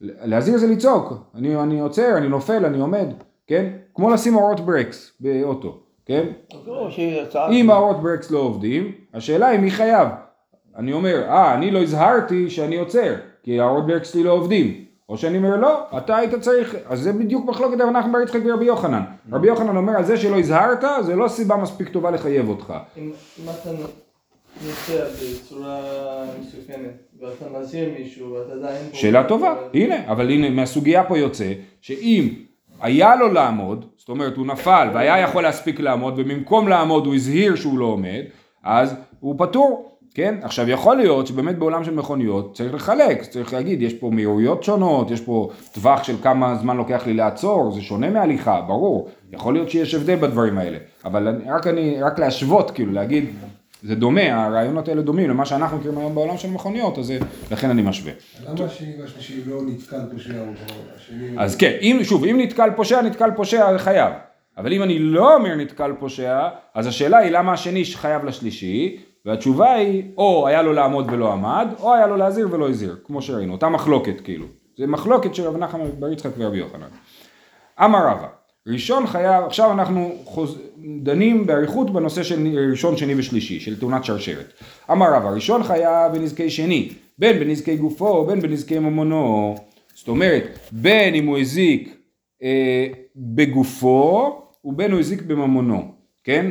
להזהיר 0.01 0.59
זה 0.59 0.67
לצעוק, 0.67 1.13
אני, 1.35 1.57
אני 1.57 1.81
עוצר, 1.81 2.17
אני 2.17 2.29
נופל, 2.29 2.65
אני 2.65 2.81
עומד, 2.81 3.07
כן? 3.47 3.67
כמו 3.95 4.11
לשים 4.11 4.35
אורות 4.35 4.61
ברקס 4.61 5.13
באוטו, 5.21 5.90
כן? 6.11 6.27
לא. 6.67 6.89
אם 7.51 7.71
האורות 7.71 8.03
ברקס 8.03 8.31
לא 8.31 8.39
עובדים, 8.39 8.93
השאלה 9.15 9.49
היא 9.49 9.61
מי 9.61 9.71
חייב. 9.71 10.09
אני 10.77 10.93
אומר, 10.93 11.23
אה, 11.29 11.55
אני 11.55 11.71
לא 11.71 11.83
הזהרתי 11.83 12.51
שאני 12.51 12.77
עוצר, 12.77 13.15
כי 13.43 13.61
האורות 13.61 13.87
ברקס 13.87 14.13
שלי 14.13 14.23
לא 14.23 14.33
עובדים. 14.33 14.85
או 15.09 15.19
שאני 15.19 15.39
אומר, 15.39 15.57
לא, 15.57 15.99
אתה 15.99 16.17
היית 16.17 16.35
צריך, 16.35 16.77
אז 16.89 17.01
זה 17.01 17.13
בדיוק 17.13 17.47
מחלוקת 17.47 17.81
רבי 17.81 17.91
נחמן 17.91 18.13
בר 18.13 18.21
יצחק 18.21 18.41
ורבי 18.45 18.65
יוחנן. 18.65 19.03
רבי 19.33 19.49
יוחנן 19.49 19.77
אומר, 19.77 19.93
על 19.97 20.05
זה 20.05 20.17
שלא 20.17 20.39
הזהרת, 20.39 20.85
זה 21.03 21.17
לא 21.17 21.29
סיבה 21.29 21.57
מספיק 21.57 21.89
טובה 21.89 22.11
לחייב 22.11 22.49
אותך. 22.49 22.75
אם 22.97 23.11
אתה 23.45 23.71
נוסע 24.67 25.05
בצורה 25.05 25.81
מסוכנת 26.41 26.95
ואתה 27.21 27.59
מזהיר 27.59 27.89
מישהו 27.99 28.33
ואתה 28.33 28.53
עדיין... 28.53 28.83
שאלה 28.93 29.29
טובה, 29.29 29.55
הנה, 29.75 30.13
אבל 30.13 30.31
הנה, 30.31 30.51
מהסוגיה 30.51 31.05
פה 31.05 31.19
יוצא, 31.19 31.53
שאם 31.81 32.29
היה 32.81 33.17
לו 33.17 33.33
לעמוד, 33.33 33.85
זאת 33.97 34.09
אומרת 34.09 34.37
הוא 34.37 34.47
נפל 34.47 34.89
והיה 34.95 35.19
יכול 35.19 35.43
להספיק 35.43 35.81
לעמוד, 35.81 36.15
ובמקום 36.17 36.69
לעמוד 36.69 37.07
הוא 37.07 37.15
הזהיר 37.15 37.57
שהוא 37.57 37.79
לא 37.79 37.85
עומד, 37.85 38.23
אז 38.65 38.95
הוא 39.21 39.35
פטור. 39.39 39.87
כן? 40.15 40.35
עכשיו 40.43 40.69
יכול 40.69 40.97
להיות 40.97 41.27
שבאמת 41.27 41.59
בעולם 41.59 41.85
של 41.85 41.95
מכוניות 41.95 42.57
צריך 42.57 42.75
לחלק, 42.75 43.23
צריך 43.23 43.53
להגיד 43.53 43.83
יש 43.83 43.95
פה 43.95 44.11
מהירויות 44.11 44.63
שונות, 44.63 45.11
יש 45.11 45.21
פה 45.21 45.51
טווח 45.73 46.03
של 46.05 46.15
כמה 46.23 46.55
זמן 46.55 46.77
לוקח 46.77 47.07
לי 47.07 47.15
לעצור, 47.15 47.73
זה 47.73 47.81
שונה 47.81 48.11
מהליכה, 48.11 48.61
ברור, 48.61 49.09
יכול 49.33 49.55
להיות 49.55 49.71
שיש 49.71 49.95
הבדל 49.95 50.17
בדברים 50.17 50.59
האלה, 50.59 50.79
אבל 51.05 51.29
אני, 51.29 51.51
רק, 51.51 51.67
אני, 51.67 52.03
רק 52.03 52.19
להשוות, 52.19 52.71
כאילו 52.71 52.93
להגיד, 52.93 53.25
זה 53.83 53.95
דומה, 53.95 54.45
הרעיונות 54.45 54.89
האלה 54.89 55.03
דומים 55.03 55.31
למה 55.31 55.47
שאנחנו 55.47 55.79
מכירים 55.79 55.99
היום 55.99 56.15
בעולם 56.15 56.37
של 56.37 56.51
מכוניות, 56.51 56.99
אז 56.99 57.13
לכן 57.51 57.71
אני 57.71 57.83
משווה. 57.83 58.13
למה 58.49 58.65
השני 58.65 58.93
והשלישי 59.01 59.43
לא 59.47 59.63
נתקל 59.67 60.01
פושע? 60.13 60.45
אז 61.39 61.57
כן, 61.57 61.77
אם, 61.81 62.01
שוב, 62.03 62.25
אם 62.25 62.41
נתקל 62.41 62.71
פושע, 62.77 63.03
נתקל 63.03 63.31
פושע, 63.37 63.79
חייב. 63.79 64.13
אבל 64.59 64.73
אם 64.73 64.83
אני 64.83 64.99
לא 64.99 65.35
אומר 65.35 65.55
נתקל 65.55 65.93
פושע, 65.99 66.49
אז 66.75 66.87
השאלה 66.87 67.19
היא 67.19 67.31
למה 67.31 67.53
השני 67.53 67.85
חייב 67.85 68.25
לשלישי, 68.25 68.97
והתשובה 69.27 69.73
היא, 69.73 70.03
או 70.17 70.47
היה 70.49 70.63
לו 70.63 70.73
לעמוד 70.73 71.07
ולא 71.13 71.33
עמד, 71.33 71.69
או 71.81 71.95
היה 71.95 72.07
לו 72.07 72.17
להזהיר 72.17 72.49
ולא 72.51 72.69
הזהיר, 72.69 72.97
כמו 73.07 73.23
שראינו, 73.23 73.53
אותה 73.53 73.69
מחלוקת 73.69 74.21
כאילו. 74.21 74.47
זה 74.79 74.87
מחלוקת 74.87 75.35
של 75.35 75.43
רב 75.43 75.57
נחמן 75.57 75.85
בר 75.99 76.13
יצחק 76.13 76.31
ורבי 76.39 76.59
יוחנן. 76.59 76.89
אמר 77.85 78.07
רבא, 78.07 78.27
ראשון 78.67 79.07
חייב, 79.07 79.45
עכשיו 79.45 79.73
אנחנו 79.73 80.13
חוז... 80.25 80.59
דנים 81.03 81.47
באריכות 81.47 81.93
בנושא 81.93 82.23
של 82.23 82.59
ראשון, 82.71 82.97
שני 82.97 83.15
ושלישי, 83.15 83.61
של 83.61 83.81
תאונת 83.81 84.05
שרשרת. 84.05 84.53
אמר 84.91 85.15
רבא, 85.15 85.29
ראשון 85.29 85.63
חייב 85.63 86.13
בנזקי 86.13 86.51
שני, 86.51 86.89
בין 87.19 87.39
בנזקי 87.39 87.77
גופו, 87.77 88.27
בין 88.27 88.41
בנזקי 88.41 88.79
ממונו. 88.79 89.55
זאת 89.95 90.09
אומרת, 90.09 90.59
בין 90.73 91.15
אם 91.15 91.27
הוא 91.27 91.39
הזיק 91.39 91.97
אה, 92.43 92.87
בגופו, 93.17 94.43
ובין 94.65 94.93
הוא 94.93 95.01
הזיק 95.01 95.23
בממונו, 95.23 95.95
כן? 96.25 96.51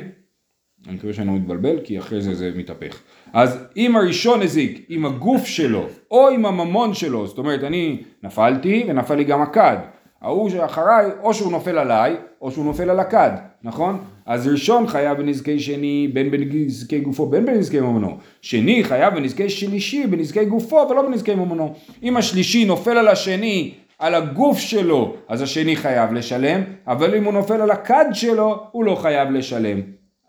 אני 0.87 0.95
מקווה 0.95 1.13
שאני 1.13 1.27
לא 1.27 1.33
מתבלבל, 1.33 1.79
כי 1.83 1.99
אחרי 1.99 2.21
זה 2.21 2.35
זה 2.35 2.51
מתהפך. 2.55 3.01
אז 3.33 3.57
אם 3.77 3.95
הראשון 3.95 4.41
הזיק 4.41 4.85
עם 4.89 5.05
הגוף 5.05 5.45
שלו, 5.45 5.87
או 6.11 6.29
עם 6.29 6.45
הממון 6.45 6.93
שלו, 6.93 7.27
זאת 7.27 7.37
אומרת, 7.37 7.63
אני 7.63 8.03
נפלתי 8.23 8.85
ונפל 8.87 9.15
לי 9.15 9.23
גם 9.23 9.41
הכד. 9.41 9.77
ההוא 10.21 10.49
שאחריי, 10.49 11.05
או 11.21 11.33
שהוא 11.33 11.51
נופל 11.51 11.77
עליי, 11.77 12.15
או 12.41 12.51
שהוא 12.51 12.65
נופל 12.65 12.89
על 12.89 12.99
הכד, 12.99 13.31
נכון? 13.63 13.97
אז 14.25 14.47
ראשון 14.47 14.87
חייב 14.87 15.17
בנזקי 15.17 15.59
שני, 15.59 16.09
בין 16.13 16.31
בנזקי 16.31 16.99
גופו, 16.99 17.25
בין 17.25 17.45
בנזקי 17.45 17.79
ממונו. 17.79 18.17
שני 18.41 18.83
חייב 18.83 19.13
בנזקי 19.13 19.49
שלישי, 19.49 20.07
בנזקי 20.07 20.45
גופו, 20.45 20.87
ולא 20.89 21.01
בנזקי 21.01 21.35
ממונו. 21.35 21.73
אם 22.03 22.17
השלישי 22.17 22.65
נופל 22.65 22.97
על 22.97 23.07
השני, 23.07 23.73
על 23.99 24.15
הגוף 24.15 24.57
שלו, 24.57 25.15
אז 25.27 25.41
השני 25.41 25.75
חייב 25.75 26.13
לשלם, 26.13 26.61
אבל 26.87 27.15
אם 27.15 27.23
הוא 27.23 27.33
נופל 27.33 27.61
על 27.61 27.71
הכד 27.71 28.05
שלו, 28.13 28.63
הוא 28.71 28.83
לא 28.83 28.95
חייב 28.95 29.31
לשלם. 29.31 29.81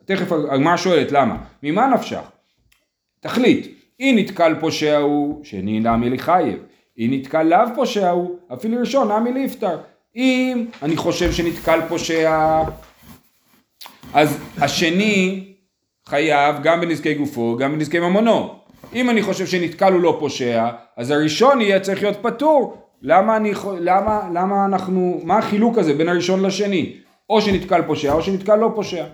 תכף 0.04 0.32
הגמרא 0.32 0.76
שואלת 0.76 1.12
למה, 1.12 1.36
ממה 1.62 1.86
נפשך? 1.86 2.30
תחליט, 3.20 3.66
אם 4.00 4.14
נתקל 4.18 4.54
פושע 4.60 4.96
הוא, 4.96 5.44
שני 5.44 5.80
נמי 5.80 6.10
לחייב, 6.10 6.58
אם 6.98 7.08
נתקל 7.12 7.42
לאו 7.42 7.74
פושע 7.74 8.10
הוא, 8.10 8.36
אפילו 8.52 8.80
ראשון 8.80 9.12
נמי 9.12 9.32
ליפטר. 9.32 9.78
אם 10.16 10.66
אני 10.82 10.96
חושב 10.96 11.32
שנתקל 11.32 11.80
פושע, 11.88 12.62
אז 14.14 14.38
השני 14.58 15.44
חייב 16.06 16.56
גם 16.62 16.80
בנזקי 16.80 17.14
גופו, 17.14 17.56
גם 17.56 17.72
בנזקי 17.72 17.98
ממונו. 18.00 18.54
אם 18.94 19.10
אני 19.10 19.22
חושב 19.22 19.46
שנתקל 19.46 19.92
הוא 19.92 20.00
לא 20.00 20.16
פושע, 20.20 20.68
אז 20.96 21.10
הראשון 21.10 21.60
יהיה 21.60 21.80
צריך 21.80 22.02
להיות 22.02 22.16
פטור. 22.22 22.76
למה, 23.02 23.36
אני, 23.36 23.52
למה, 23.80 24.28
למה 24.34 24.64
אנחנו, 24.64 25.20
מה 25.24 25.38
החילוק 25.38 25.78
הזה 25.78 25.94
בין 25.94 26.08
הראשון 26.08 26.42
לשני? 26.42 26.96
או 27.30 27.40
שנתקל 27.40 27.82
פושע 27.82 28.12
או 28.12 28.22
שנתקל 28.22 28.56
לא 28.56 28.72
פושע. 28.74 29.04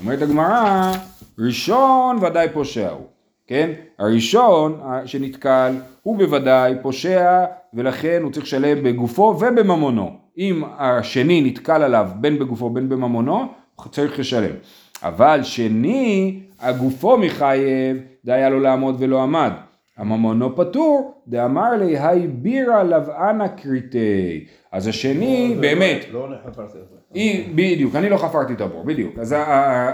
אומרת 0.00 0.22
הגמרא, 0.22 0.92
ראשון 1.38 2.18
ודאי 2.24 2.48
פושע 2.52 2.90
הוא, 2.90 3.06
כן? 3.46 3.70
הראשון 3.98 4.80
שנתקל 5.06 5.74
הוא 6.02 6.18
בוודאי 6.18 6.74
פושע 6.82 7.44
ולכן 7.74 8.20
הוא 8.22 8.32
צריך 8.32 8.44
לשלם 8.44 8.82
בגופו 8.82 9.22
ובממונו. 9.22 10.10
אם 10.38 10.62
השני 10.78 11.40
נתקל 11.40 11.82
עליו 11.82 12.08
בין 12.20 12.38
בגופו 12.38 12.70
בין 12.70 12.88
בממונו, 12.88 13.46
הוא 13.74 13.92
צריך 13.92 14.18
לשלם. 14.18 14.54
אבל 15.02 15.42
שני, 15.42 16.40
הגופו 16.60 17.18
מחייב, 17.18 17.96
דהיה 18.24 18.48
לו 18.48 18.60
לעמוד 18.60 18.96
ולא 18.98 19.22
עמד. 19.22 19.50
הממונו 19.96 20.56
פטור, 20.56 21.22
דאמר 21.28 21.72
לי, 21.72 21.98
היי 21.98 22.26
בירה 22.26 22.82
לבענה 22.82 23.48
קריטי. 23.48 24.44
אז 24.72 24.86
השני, 24.86 25.56
באמת, 25.60 26.04
לא 26.12 26.28
חפרתי 26.46 26.78
את 26.78 26.88
זה. 26.90 26.96
היא, 27.14 27.44
בדיוק, 27.54 27.96
אני 27.96 28.08
לא 28.08 28.16
חפרתי 28.16 28.52
את 28.52 28.60
הבור, 28.60 28.84
בדיוק. 28.84 29.18
אז 29.18 29.34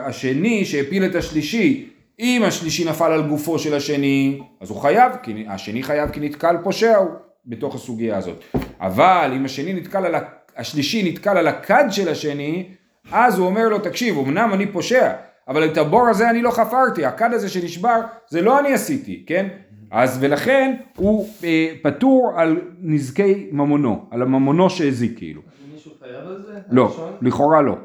השני 0.06 0.64
שהפיל 0.64 1.04
את 1.04 1.14
השלישי, 1.14 1.89
אם 2.20 2.42
השלישי 2.46 2.84
נפל 2.84 3.12
על 3.12 3.28
גופו 3.28 3.58
של 3.58 3.74
השני, 3.74 4.40
אז 4.60 4.70
הוא 4.70 4.80
חייב, 4.80 5.12
כי 5.22 5.44
השני 5.48 5.82
חייב 5.82 6.10
כי 6.10 6.20
נתקל 6.20 6.56
פושע 6.62 6.96
הוא 6.96 7.08
בתוך 7.46 7.74
הסוגיה 7.74 8.16
הזאת. 8.16 8.44
אבל 8.80 9.32
אם 9.36 9.44
השני 9.44 9.72
נתקל 9.72 10.06
על, 10.06 10.14
השלישי 10.56 11.10
נתקל 11.10 11.36
על 11.36 11.48
הכד 11.48 11.84
של 11.90 12.08
השני, 12.08 12.68
אז 13.12 13.38
הוא 13.38 13.46
אומר 13.46 13.68
לו, 13.68 13.78
תקשיב, 13.78 14.18
אמנם 14.18 14.50
אני 14.52 14.66
פושע, 14.66 15.12
אבל 15.48 15.64
את 15.64 15.76
הבור 15.76 16.08
הזה 16.08 16.30
אני 16.30 16.42
לא 16.42 16.50
חפרתי, 16.50 17.04
הכד 17.04 17.32
הזה 17.32 17.48
שנשבר, 17.48 18.00
זה 18.28 18.42
לא 18.42 18.60
אני 18.60 18.72
עשיתי, 18.72 19.24
כן? 19.26 19.48
אז 19.90 20.18
ולכן 20.20 20.76
הוא 20.96 21.28
אה, 21.44 21.72
פטור 21.82 22.32
על 22.36 22.60
נזקי 22.80 23.48
ממונו, 23.52 24.08
על 24.10 24.22
הממונו 24.22 24.70
שהזיק 24.70 25.18
כאילו. 25.18 25.42
מישהו 25.74 25.92
חייב 26.00 26.26
על 26.26 26.42
זה? 26.46 26.58
לא? 26.70 27.10
לכאורה 27.22 27.62
לא. 27.62 27.76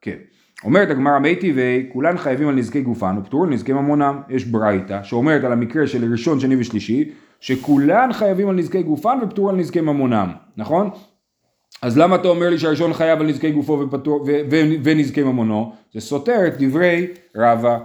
כן. 0.00 0.16
אומרת 0.64 0.90
הגמרא 0.90 1.18
מי 1.18 1.36
טבעי, 1.36 1.86
כולן 1.92 2.18
חייבים 2.18 2.48
על 2.48 2.54
נזקי 2.54 2.82
גופן 2.82 3.18
ופטורים 3.18 3.52
נזקי 3.52 3.72
ממונם. 3.72 4.20
יש 4.28 4.44
ברייתא 4.44 5.02
שאומרת 5.02 5.44
על 5.44 5.52
המקרה 5.52 5.86
של 5.86 6.12
ראשון, 6.12 6.40
שני 6.40 6.56
ושלישי, 6.56 7.10
שכולן 7.40 8.12
חייבים 8.12 8.48
על 8.48 8.54
נזקי 8.56 8.82
גופן 8.82 9.18
ופטור 9.22 9.50
על 9.50 9.56
נזקי 9.56 9.80
ממונם, 9.80 10.32
נכון? 10.56 10.90
אז 11.82 11.98
למה 11.98 12.16
אתה 12.16 12.28
אומר 12.28 12.50
לי 12.50 12.58
שהראשון 12.58 12.92
חייב 12.92 13.20
על 13.20 13.26
נזקי 13.26 13.50
גופו 13.50 13.72
ופטור, 13.72 14.22
ו, 14.22 14.30
ו, 14.50 14.56
ונזקי 14.84 15.22
ממונו? 15.22 15.72
זה 15.94 16.00
סותר 16.00 16.46
את 16.46 16.52
דברי 16.58 17.06
רבא 17.36 17.78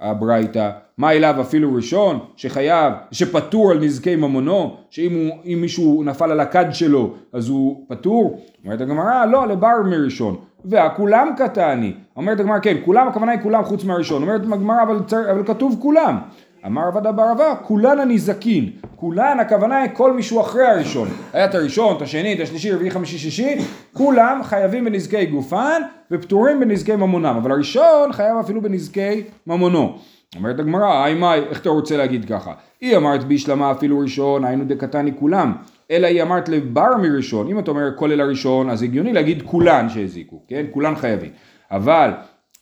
הברייתא. 0.00 0.70
מה 0.98 1.12
אליו 1.12 1.40
אפילו 1.40 1.74
ראשון 1.74 2.18
שחייב, 2.36 2.92
שפטור 3.10 3.70
על 3.70 3.78
נזקי 3.78 4.16
ממונו, 4.16 4.76
שאם 4.90 5.14
הוא, 5.14 5.56
מישהו 5.56 6.02
נפל 6.04 6.30
על 6.30 6.40
הכד 6.40 6.66
שלו 6.72 7.14
אז 7.32 7.48
הוא 7.48 7.84
פטור? 7.88 8.40
אומרת 8.64 8.80
הגמרא 8.80 9.24
לא 9.24 9.46
לבר 9.46 9.82
מראשון. 9.84 10.36
והכולם 10.64 11.28
קטני. 11.36 11.92
אומרת 12.16 12.40
הגמרא 12.40 12.58
כן, 12.58 12.76
כולם 12.84 13.08
הכוונה 13.08 13.32
היא 13.32 13.40
כולם 13.42 13.64
חוץ 13.64 13.84
מהראשון. 13.84 14.22
אומרת 14.22 14.40
הגמרא 14.40 14.82
אבל, 14.82 14.98
אבל 15.30 15.44
כתוב 15.46 15.76
כולם. 15.80 16.18
אמר 16.66 16.82
עבדה 16.86 17.12
בר 17.12 17.32
אבא, 17.32 17.54
כולן 17.62 18.00
הנזקין. 18.00 18.70
כולן 18.96 19.40
הכוונה 19.40 19.76
היא 19.76 19.90
כל 19.94 20.12
מישהו 20.12 20.40
אחרי 20.40 20.66
הראשון. 20.66 21.08
היה 21.32 21.44
את 21.44 21.54
הראשון, 21.54 21.96
את 21.96 22.02
השני, 22.02 22.34
את 22.34 22.40
השלישי, 22.40 22.72
רביעי, 22.72 22.90
חמישי, 22.90 23.18
שישי, 23.18 23.56
כולם 23.92 24.40
חייבים 24.42 24.84
בנזקי 24.84 25.26
גופן 25.26 25.82
ופטורים 26.10 26.60
בנזקי 26.60 26.96
ממונם. 26.96 27.36
אבל 27.42 27.52
הראשון 27.52 28.12
חייב 28.12 28.36
אפילו 28.40 28.62
בנזקי 28.62 29.22
ממונו. 29.46 29.98
אומרת 30.36 30.58
הגמרא, 30.58 31.04
היי 31.04 31.14
מאי, 31.14 31.40
איך 31.50 31.60
אתה 31.60 31.68
רוצה 31.68 31.96
להגיד 31.96 32.24
ככה? 32.24 32.52
היא 32.80 32.96
אמרת 32.96 33.24
בישלמה 33.24 33.70
אפילו 33.70 33.98
ראשון, 33.98 34.44
היינו 34.44 34.64
דקתני 34.64 35.12
כולם. 35.18 35.52
אלא 35.90 36.06
היא 36.06 36.22
אמרת 36.22 36.48
לבר 36.48 36.96
מראשון. 37.02 37.48
אם 37.48 37.58
אתה 37.58 37.70
אומר 37.70 37.96
כולל 37.96 38.20
הראשון, 38.20 38.70
אז 38.70 38.82
הגיוני 38.82 39.12
להגיד 39.12 39.42
כולן 39.42 39.88
שהזיקו, 39.88 40.42
כן? 40.48 40.66
כולן 40.70 40.96
חייבים. 40.96 41.30
אבל 41.70 42.10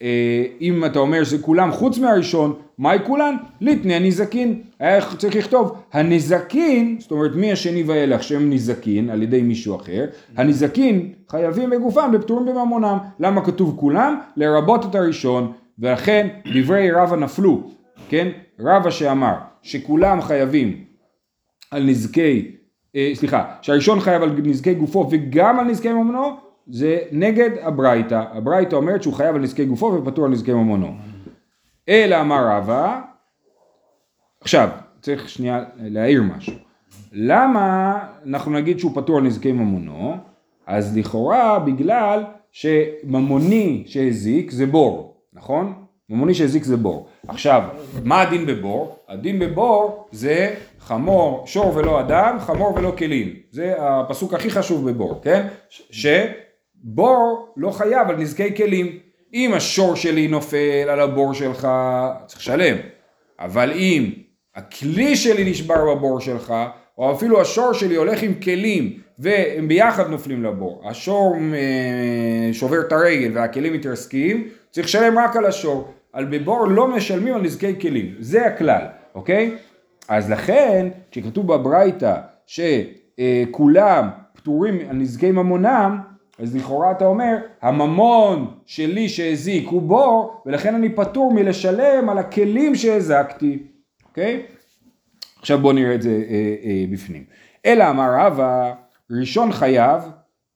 אה, 0.03 0.45
אם 0.61 0.85
אתה 0.85 0.99
אומר 0.99 1.25
שזה 1.25 1.39
כולם 1.39 1.73
חוץ 1.73 1.99
מהראשון, 1.99 2.55
מהי 2.79 2.99
כולן? 3.07 3.37
ליטני 3.61 3.95
הנזקין. 3.95 4.63
היה 4.79 5.01
צריך 5.19 5.37
לכתוב 5.37 5.83
הנזקין, 5.93 6.97
זאת 7.01 7.11
אומרת 7.11 7.31
מי 7.35 7.53
השני 7.53 7.83
ואילך 7.83 8.23
שהם 8.23 8.53
נזקין 8.53 9.11
על 9.11 9.23
ידי 9.23 9.43
מישהו 9.43 9.77
אחר, 9.77 10.05
הנזקין 10.37 11.13
חייבים 11.31 11.71
בגופם 11.71 12.11
בפטורים 12.13 12.47
בממונם. 12.47 12.99
למה 13.21 13.45
כתוב 13.45 13.77
כולם? 13.81 14.19
לרבות 14.37 14.85
את 14.85 14.95
הראשון, 14.95 15.53
ולכן 15.79 16.29
דברי 16.55 16.91
רבא 16.91 17.17
נפלו, 17.17 17.71
כן? 18.09 18.29
רבא 18.61 18.91
שאמר 18.91 19.35
שכולם 19.63 20.21
חייבים 20.21 20.85
על 21.71 21.85
נזקי, 21.85 22.57
אה, 22.97 23.11
סליחה, 23.15 23.55
שהראשון 23.63 24.01
חייב 24.01 24.23
על 24.23 24.31
נזקי 24.45 24.75
גופו 24.75 25.09
וגם 25.11 25.59
על 25.61 25.67
נזקי 25.67 25.93
ממונו, 25.93 26.37
זה 26.67 26.99
נגד 27.13 27.51
הברייתא. 27.63 28.25
הברייתא 28.33 28.77
אומרת 28.77 29.03
שהוא 29.03 29.15
חייב 29.15 29.35
על 29.35 29.43
נזקי 29.43 29.65
גופו 29.65 29.87
ופטור 29.87 30.25
על 30.25 30.31
נזקי 30.31 30.53
ממונו. 30.53 30.95
אלא 31.89 32.21
אמר 32.21 32.49
רבא, 32.49 33.01
עכשיו, 34.41 34.69
צריך 35.01 35.29
שנייה 35.29 35.65
להעיר 35.77 36.23
משהו. 36.23 36.55
למה 37.13 37.99
אנחנו 38.27 38.53
נגיד 38.53 38.79
שהוא 38.79 38.93
פטור 38.95 39.17
על 39.17 39.23
נזקי 39.23 39.53
ממונו? 39.53 40.17
אז 40.67 40.97
לכאורה 40.97 41.59
בגלל 41.59 42.25
שממוני 42.53 43.83
שהזיק 43.87 44.51
זה 44.51 44.67
בור, 44.67 45.16
נכון? 45.37 45.75
ממוני 46.09 46.35
שהזיק 46.35 46.65
זה 46.65 46.77
בור. 46.77 47.09
עכשיו, 47.29 47.63
מה 48.05 48.21
הדין 48.21 48.47
בבור? 48.47 48.97
הדין 49.09 49.39
בבור 49.39 50.09
זה 50.13 50.55
חמור, 50.79 51.47
שור 51.47 51.77
ולא 51.77 52.01
אדם, 52.01 52.37
חמור 52.41 52.75
ולא 52.75 52.93
כלים. 52.99 53.35
זה 53.51 53.75
הפסוק 53.79 54.35
הכי 54.35 54.51
חשוב 54.51 54.91
בבור, 54.91 55.21
כן? 55.23 55.47
שבור 55.91 57.49
לא 57.57 57.71
חייב 57.71 58.09
על 58.09 58.17
נזקי 58.17 58.57
כלים. 58.57 58.99
אם 59.35 59.55
השור 59.55 59.95
שלי 59.97 60.29
נופל 60.29 60.89
על 60.89 61.01
הבור 61.01 61.35
שלך, 61.35 61.69
צריך 62.27 62.41
לשלם. 62.41 62.77
אבל 63.41 63.73
אם 63.73 64.11
הכלי 64.55 65.17
שלי 65.17 65.51
נשבר 65.51 65.95
בבור 65.95 66.21
שלך, 66.21 66.55
או 66.99 67.13
אפילו 67.13 67.41
השור 67.41 67.73
שלי 67.73 67.95
הולך 67.95 68.23
עם 68.23 68.35
כלים 68.35 69.01
והם 69.19 69.69
ביחד 69.69 70.11
נופלים 70.11 70.43
לבור, 70.43 70.83
השור 70.89 71.37
אה, 71.55 72.53
שובר 72.53 72.81
את 72.81 72.93
הרגל 72.93 73.31
והכלים 73.35 73.73
מתרסקים, 73.73 74.49
צריך 74.71 74.87
לשלם 74.87 75.19
רק 75.19 75.37
על 75.37 75.45
השור. 75.47 75.93
על 76.13 76.25
בבור 76.25 76.67
לא 76.69 76.89
משלמים 76.89 77.35
על 77.35 77.43
נזקי 77.43 77.81
כלים, 77.81 78.15
זה 78.19 78.47
הכלל, 78.47 78.87
אוקיי? 79.15 79.57
אז 80.09 80.31
לכן, 80.31 80.89
כשכתוב 81.11 81.47
בברייתא 81.47 82.17
שכולם 82.47 84.09
פטורים 84.33 84.79
על 84.91 84.97
נזקי 84.97 85.33
ממונם, 85.33 86.01
אז 86.39 86.57
לכאורה 86.57 86.91
אתה 86.91 87.07
אומר, 87.07 87.37
הממון 87.63 88.55
שלי 88.67 89.09
שהזיק 89.09 89.69
הוא 89.69 89.83
בור, 89.83 90.43
ולכן 90.47 90.75
אני 90.75 90.89
פטור 90.89 91.33
מלשלם 91.33 92.09
על 92.09 92.19
הכלים 92.19 92.75
שהזקתי, 92.75 93.59
אוקיי? 94.09 94.43
עכשיו 95.41 95.59
בואו 95.59 95.73
נראה 95.73 95.95
את 95.95 96.03
זה 96.03 96.23
אה, 96.29 96.55
אה, 96.65 96.85
בפנים. 96.93 97.25
אלא 97.67 97.91
אמר 97.91 98.15
רבא, 98.19 98.75
ראשון 99.11 99.53
חייב, 99.53 100.03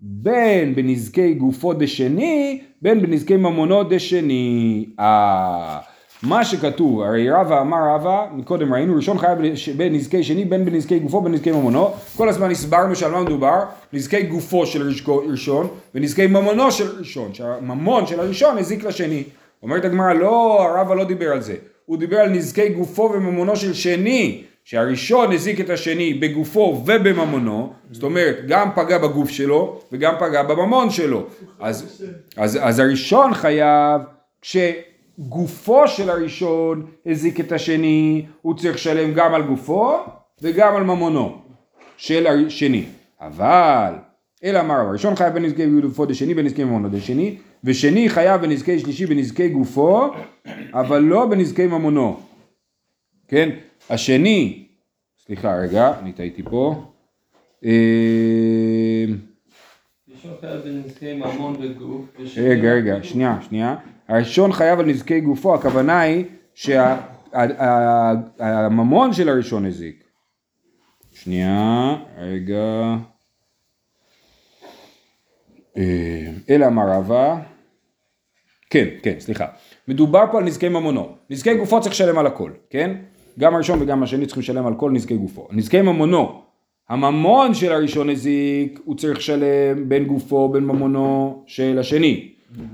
בין 0.00 0.74
בנזקי 0.74 1.34
גופו 1.34 1.72
דשני, 1.72 2.62
בין 2.82 3.02
בנזקי 3.02 3.36
ממונו 3.36 3.84
דשני. 3.84 4.86
אה, 5.00 5.78
מה 6.22 6.44
שכתוב, 6.44 7.00
הרי 7.00 7.30
רבא 7.30 7.60
אמר 7.60 7.78
רבא, 7.94 8.26
מקודם 8.32 8.74
ראינו, 8.74 8.96
ראשון 8.96 9.18
חייב 9.18 9.38
בין 9.76 9.94
נזקי 9.94 10.22
שני, 10.22 10.44
בין 10.44 10.64
בנזקי 10.64 10.98
גופו, 10.98 11.20
בין 11.20 11.32
נזקי 11.32 11.52
ממונו. 11.52 11.90
כל 12.16 12.28
הזמן 12.28 12.50
הסברנו 12.50 12.96
שעל 12.96 13.12
מה 13.12 13.22
מדובר, 13.22 13.58
נזקי 13.92 14.22
גופו 14.22 14.66
של 14.66 14.92
ראשון, 15.28 15.68
ונזקי 15.94 16.26
ממונו 16.26 16.72
של 16.72 16.98
ראשון, 16.98 17.34
שהממון 17.34 18.06
של 18.06 18.20
הראשון 18.20 18.58
הזיק 18.58 18.84
לשני. 18.84 19.22
אומרת 19.62 19.84
הגמרא, 19.84 20.12
לא, 20.12 20.62
הרבא 20.62 20.94
לא 20.94 21.04
דיבר 21.04 21.32
על 21.32 21.40
זה. 21.40 21.54
הוא 21.86 21.96
דיבר 21.96 22.16
על 22.16 22.28
נזקי 22.28 22.68
גופו 22.68 23.10
וממונו 23.14 23.56
של 23.56 23.74
שני, 23.74 24.42
שהראשון 24.64 25.32
הזיק 25.32 25.60
את 25.60 25.70
השני 25.70 26.14
בגופו 26.14 26.82
ובממונו, 26.86 27.72
זאת 27.90 28.02
אומרת, 28.02 28.36
גם 28.48 28.68
פגע 28.74 28.98
בגוף 28.98 29.30
שלו 29.30 29.80
וגם 29.92 30.14
פגע 30.18 30.42
בממון 30.42 30.90
שלו. 30.90 31.26
אז, 31.60 32.04
אז, 32.36 32.58
אז 32.62 32.78
הראשון 32.78 33.34
חייב, 33.34 34.00
כשגופו 34.42 35.88
של 35.88 36.10
הראשון 36.10 36.86
הזיק 37.06 37.40
את 37.40 37.52
השני, 37.52 38.26
הוא 38.42 38.54
צריך 38.56 38.74
לשלם 38.74 39.14
גם 39.14 39.34
על 39.34 39.42
גופו 39.42 39.96
וגם 40.42 40.76
על 40.76 40.82
ממונו 40.82 41.38
של 41.96 42.26
השני. 42.26 42.84
אבל, 43.20 43.94
אלא 44.44 44.60
אמר, 44.60 44.74
הראשון 44.74 45.16
חייב 45.16 45.34
בנזקי 45.34 45.66
גופו 45.80 46.06
דשני 46.06 46.34
בנזקי 46.34 46.64
ממונו 46.64 46.88
דשני, 46.88 47.36
ושני 47.64 48.08
חייב 48.08 48.40
בנזקי 48.40 48.78
שלישי 48.78 49.06
בנזקי 49.06 49.48
גופו, 49.48 50.10
אבל 50.72 50.98
לא 50.98 51.26
בנזקי 51.26 51.66
ממונו. 51.66 52.29
כן? 53.30 53.50
השני, 53.90 54.66
סליחה 55.24 55.54
רגע, 55.54 55.92
אני 55.98 56.12
טעיתי 56.12 56.42
פה. 56.42 56.84
אה, 57.64 59.04
רגע, 62.36 62.72
רגע, 62.72 63.02
שנייה, 63.02 63.38
שנייה. 63.48 63.76
הראשון 64.08 64.52
חייב 64.52 64.80
על 64.80 64.86
נזקי 64.86 65.20
גופו, 65.20 65.54
הכוונה 65.54 66.00
היא 66.00 66.24
שהממון 67.74 69.12
של 69.12 69.28
הראשון 69.28 69.66
הזיק. 69.66 70.04
שנייה, 71.12 71.96
רגע. 72.18 72.96
אה, 75.76 76.30
אלא 76.50 76.66
אמר 76.66 76.88
רבא, 76.88 77.36
כן, 78.70 78.88
כן, 79.02 79.14
סליחה. 79.20 79.46
מדובר 79.88 80.24
פה 80.32 80.38
על 80.38 80.44
נזקי 80.44 80.68
ממונו. 80.68 81.16
נזקי 81.30 81.54
גופו 81.54 81.80
צריך 81.80 81.94
לשלם 81.94 82.18
על 82.18 82.26
הכל, 82.26 82.52
כן? 82.70 82.96
גם 83.40 83.55
הראשון 83.55 83.83
וגם 83.83 84.03
השני 84.03 84.26
צריכים 84.26 84.40
לשלם 84.40 84.66
על 84.66 84.74
כל 84.74 84.90
נזקי 84.90 85.16
גופו. 85.16 85.48
נזקי 85.50 85.83
ממונו, 85.83 86.42
הממון 86.88 87.55
של 87.55 87.72
הראשון 87.72 88.11
הזיק, 88.11 88.81
הוא 88.85 88.96
צריך 88.96 89.18
לשלם 89.18 89.88
בין 89.88 90.05
גופו 90.05 90.48
בין 90.48 90.64
ממונו 90.64 91.42
של 91.46 91.79
השני. 91.79 92.29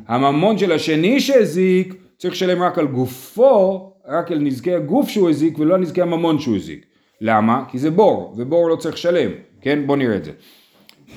הממון 0.09 0.59
של 0.59 0.73
השני 0.73 1.21
שהזיק, 1.21 1.95
צריך 2.19 2.35
לשלם 2.35 2.63
רק 2.63 2.79
על 2.79 2.87
גופו, 2.87 3.93
רק 4.09 4.33
על 4.33 4.39
נזקי 4.39 4.75
הגוף 4.75 5.09
שהוא 5.09 5.31
הזיק 5.31 5.59
ולא 5.59 5.75
על 5.75 5.81
נזקי 5.81 6.03
הממון 6.03 6.39
שהוא 6.39 6.57
הזיק. 6.57 6.87
למה? 7.21 7.65
כי 7.69 7.79
זה 7.79 7.91
בור, 7.91 8.35
ובור 8.37 8.69
לא 8.69 8.77
צריך 8.77 8.95
לשלם, 8.95 9.31
כן? 9.61 9.87
בואו 9.87 9.99
נראה 9.99 10.17
את 10.17 10.25
זה. 10.25 10.33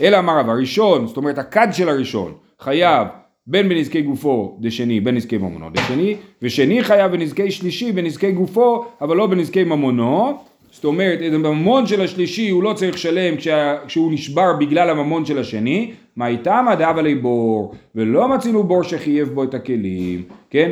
אלא 0.01 0.19
אמר 0.19 0.39
רב, 0.39 0.49
הראשון, 0.49 1.07
זאת 1.07 1.17
אומרת 1.17 1.37
הכד 1.37 1.67
של 1.71 1.89
הראשון, 1.89 2.33
חייב 2.59 3.07
בין 3.49 3.69
בנזקי 3.69 4.01
גופו 4.01 4.57
דשני, 4.59 4.99
בין 4.99 5.15
נזקי 5.15 5.37
ממונו 5.37 5.69
דשני, 5.69 6.15
ושני 6.41 6.83
חייב 6.83 7.11
בנזקי 7.11 7.51
שלישי 7.51 7.91
בנזקי 7.91 8.31
גופו, 8.31 8.85
אבל 9.01 9.17
לא 9.17 9.27
בנזקי 9.27 9.63
ממונו. 9.63 10.37
זאת 10.71 10.85
אומרת, 10.85 11.19
את 11.27 11.33
הממון 11.33 11.87
של 11.87 12.01
השלישי 12.01 12.49
הוא 12.49 12.63
לא 12.63 12.73
צריך 12.73 12.95
לשלם 12.95 13.37
כשה, 13.37 13.75
כשהוא 13.87 14.13
נשבר 14.13 14.53
בגלל 14.59 14.89
הממון 14.89 15.25
של 15.25 15.39
השני, 15.39 15.91
מה 16.15 16.27
איתם 16.27 16.65
הדאב 16.69 16.97
עלי 16.97 17.15
בור, 17.15 17.75
ולא 17.95 18.27
מצינו 18.27 18.63
בור 18.63 18.83
שחייב 18.83 19.29
בו 19.29 19.43
את 19.43 19.53
הכלים, 19.53 20.23
כן? 20.49 20.71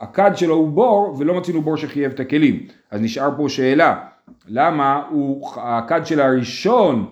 הכד 0.00 0.30
שלו 0.34 0.54
הוא 0.54 0.68
בור, 0.68 1.16
ולא 1.18 1.34
מצינו 1.34 1.62
בור 1.62 1.76
שחייב 1.76 2.12
את 2.12 2.20
הכלים. 2.20 2.60
אז 2.90 3.00
נשאר 3.00 3.30
פה 3.36 3.48
שאלה, 3.48 3.94
למה 4.48 5.02
הוא, 5.10 5.48
הכד 5.56 6.06
של 6.06 6.20
הראשון 6.20 7.06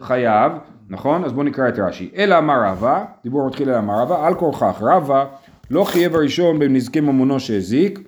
חייב. 0.00 0.52
נכון? 0.90 1.24
אז 1.24 1.32
בואו 1.32 1.44
נקרא 1.44 1.68
את 1.68 1.78
רש"י. 1.78 2.10
אלא 2.16 2.38
אמר 2.38 2.62
רבא, 2.64 3.04
דיבור 3.24 3.46
מתחיל 3.46 3.70
אלא 3.70 3.78
אמר 3.78 3.94
רבא, 4.02 4.26
על 4.26 4.34
כורכך 4.34 4.78
רבא 4.80 5.26
לא 5.70 5.84
חייב 5.84 6.14
הראשון 6.14 6.58
בנזקי 6.58 7.00
ממונו 7.00 7.40
שהזיק 7.40 8.00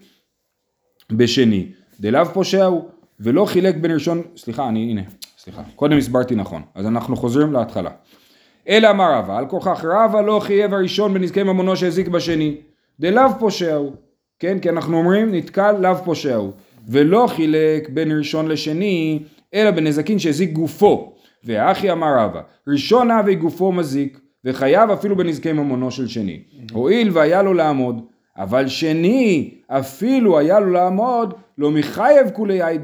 בשני, 1.12 1.73
דלאו 2.01 2.25
פושע 2.25 2.64
הוא, 2.64 2.85
ולא 3.21 3.47
חילק 3.47 3.77
בין 3.77 3.90
ראשון, 3.90 4.23
סליחה, 4.37 4.69
אני, 4.69 4.90
הנה, 4.90 5.01
סליחה, 5.38 5.62
קודם 5.77 5.99
הסברתי 5.99 6.35
נכון, 6.35 6.62
אז 6.75 6.87
אנחנו 6.87 7.16
חוזרים 7.16 7.53
להתחלה. 7.53 7.90
אלא 8.69 8.90
אמר 8.90 9.14
רבא, 9.14 9.38
על 9.38 9.47
כורכך 9.47 9.85
רבא 9.85 10.21
לא 10.21 10.40
חייב 10.40 10.75
הראשון 10.75 11.14
בנזקי 11.14 11.43
ממונו 11.43 11.77
שהזיק 11.77 12.09
בשני, 12.09 12.57
דלאו 13.01 13.38
פושע 13.38 13.75
הוא, 13.75 13.93
כן, 14.38 14.59
כי 14.59 14.71
אנחנו 14.71 14.97
אומרים 14.97 15.35
נתקל 15.35 15.73
לאו 15.73 15.95
פושע 16.05 16.35
הוא, 16.35 16.53
ולא 16.88 17.27
חילק 17.27 17.88
בין 17.88 18.19
ראשון 18.19 18.49
לשני, 18.49 19.23
אלא 19.55 19.71
בנזקין 19.71 20.19
שהזיק 20.19 20.53
גופו, 20.53 21.16
ואחי 21.44 21.92
אמר 21.92 22.18
רבא, 22.18 22.40
ראשון 22.68 23.11
הווה 23.11 23.35
גופו 23.35 23.72
מזיק, 23.72 24.20
וחייב 24.44 24.90
אפילו 24.90 25.16
בנזקי 25.16 25.53
ממונו 25.53 25.90
של 25.90 26.09
שני, 26.09 26.42
הואיל 26.72 27.11
והיה 27.12 27.42
לו 27.42 27.55
לעמוד, 27.55 28.00
אבל 28.37 28.68
שני 28.68 29.50
אפילו 29.66 30.38
היה 30.38 30.61
לו 30.61 30.70
לעמוד, 30.70 31.35
לא 31.59 31.70
מחייב 31.70 32.31
כולי 32.33 32.68
אי 32.68 32.79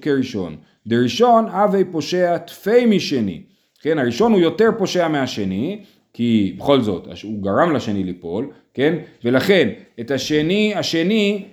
כראשון, 0.00 0.56
דראשון 0.86 1.48
הווה 1.48 1.80
פושע 1.90 2.38
תפי 2.38 2.86
משני, 2.86 3.42
כן, 3.82 3.98
הראשון 3.98 4.32
הוא 4.32 4.40
יותר 4.40 4.68
פושע 4.78 5.08
מהשני, 5.08 5.80
כי 6.12 6.54
בכל 6.58 6.80
זאת, 6.80 7.08
הוא 7.22 7.42
גרם 7.42 7.72
לשני 7.72 8.04
ליפול, 8.04 8.50
כן, 8.74 8.94
ולכן 9.24 9.68
את 10.00 10.10
השני, 10.10 10.74
השני 10.74 11.44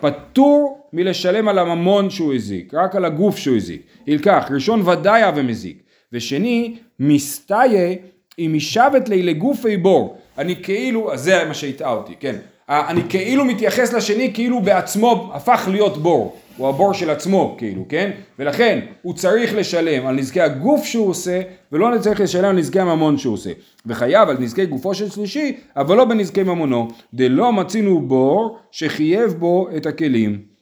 פטור 0.00 0.83
מלשלם 0.94 1.48
על 1.48 1.58
הממון 1.58 2.10
שהוא 2.10 2.34
הזיק, 2.34 2.74
רק 2.74 2.96
על 2.96 3.04
הגוף 3.04 3.36
שהוא 3.36 3.56
הזיק. 3.56 3.82
ילקח, 4.06 4.46
ראשון 4.50 4.88
ודאי 4.88 5.22
הווה 5.22 5.42
מזיק, 5.42 5.82
ושני 6.12 6.76
מסתיה 7.00 7.94
אם 8.38 8.52
ישבת 8.54 9.08
לי 9.08 9.22
לגופי 9.22 9.76
בור. 9.76 10.18
אני 10.38 10.62
כאילו, 10.62 11.12
אז 11.12 11.20
זה 11.20 11.44
מה 11.48 11.54
שהטעה 11.54 11.92
אותי, 11.92 12.14
כן. 12.20 12.36
אה, 12.70 12.88
אני 12.88 13.00
כאילו 13.08 13.44
מתייחס 13.44 13.92
לשני 13.92 14.30
כאילו 14.34 14.60
בעצמו 14.60 15.30
הפך 15.34 15.68
להיות 15.70 15.98
בור. 15.98 16.36
הוא 16.56 16.68
הבור 16.68 16.94
של 16.94 17.10
עצמו, 17.10 17.54
כאילו, 17.58 17.84
כן? 17.88 18.10
ולכן 18.38 18.80
הוא 19.02 19.14
צריך 19.14 19.54
לשלם 19.54 20.06
על 20.06 20.14
נזקי 20.14 20.40
הגוף 20.40 20.84
שהוא 20.84 21.08
עושה, 21.08 21.40
ולא 21.72 21.88
צריך 22.00 22.20
לשלם 22.20 22.44
על 22.44 22.56
נזקי 22.56 22.80
הממון 22.80 23.18
שהוא 23.18 23.34
עושה. 23.34 23.50
וחייב 23.86 24.28
על 24.28 24.36
נזקי 24.38 24.66
גופו 24.66 24.94
של 24.94 25.10
שלישי, 25.10 25.56
אבל 25.76 25.96
לא 25.96 26.04
בנזקי 26.04 26.42
ממונו. 26.42 26.88
דלא 27.14 27.52
מצינו 27.52 28.00
בור 28.00 28.58
שחייב 28.70 29.32
בו 29.32 29.68
את 29.76 29.86
הכלים. 29.86 30.53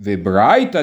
וברייתא 0.00 0.82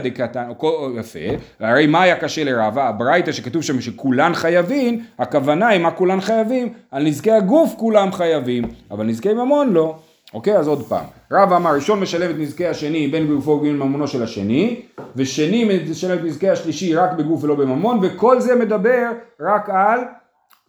או 0.63 0.89
יפה, 0.99 1.19
הרי 1.59 1.87
מה 1.87 2.01
היה 2.01 2.15
קשה 2.15 2.43
לרבה? 2.43 2.87
הברייתא 2.87 3.31
שכתוב 3.31 3.61
שם 3.61 3.81
שכולן 3.81 4.33
חייבים, 4.33 5.03
הכוונה 5.19 5.67
היא 5.67 5.81
מה 5.81 5.91
כולן 5.91 6.21
חייבים? 6.21 6.73
על 6.91 7.03
נזקי 7.03 7.31
הגוף 7.31 7.73
כולם 7.77 8.11
חייבים, 8.11 8.63
אבל 8.91 9.05
נזקי 9.05 9.33
ממון 9.33 9.73
לא. 9.73 9.95
אוקיי, 10.33 10.57
אז 10.57 10.67
עוד 10.67 10.83
פעם. 10.83 11.05
רבא 11.31 11.57
אמר, 11.57 11.75
ראשון 11.75 11.99
משלם 11.99 12.31
את 12.31 12.35
נזקי 12.39 12.67
השני 12.67 13.07
בין 13.07 13.27
בגופו 13.27 13.51
ובין 13.51 13.79
בממונו 13.79 14.07
של 14.07 14.23
השני, 14.23 14.81
ושני 15.15 15.81
משלם 15.89 16.17
את 16.17 16.23
נזקי 16.23 16.49
השלישי 16.49 16.95
רק 16.95 17.11
בגוף 17.11 17.43
ולא 17.43 17.55
בממון, 17.55 17.99
וכל 18.01 18.39
זה 18.39 18.55
מדבר 18.55 19.05
רק 19.39 19.69
על 19.69 19.99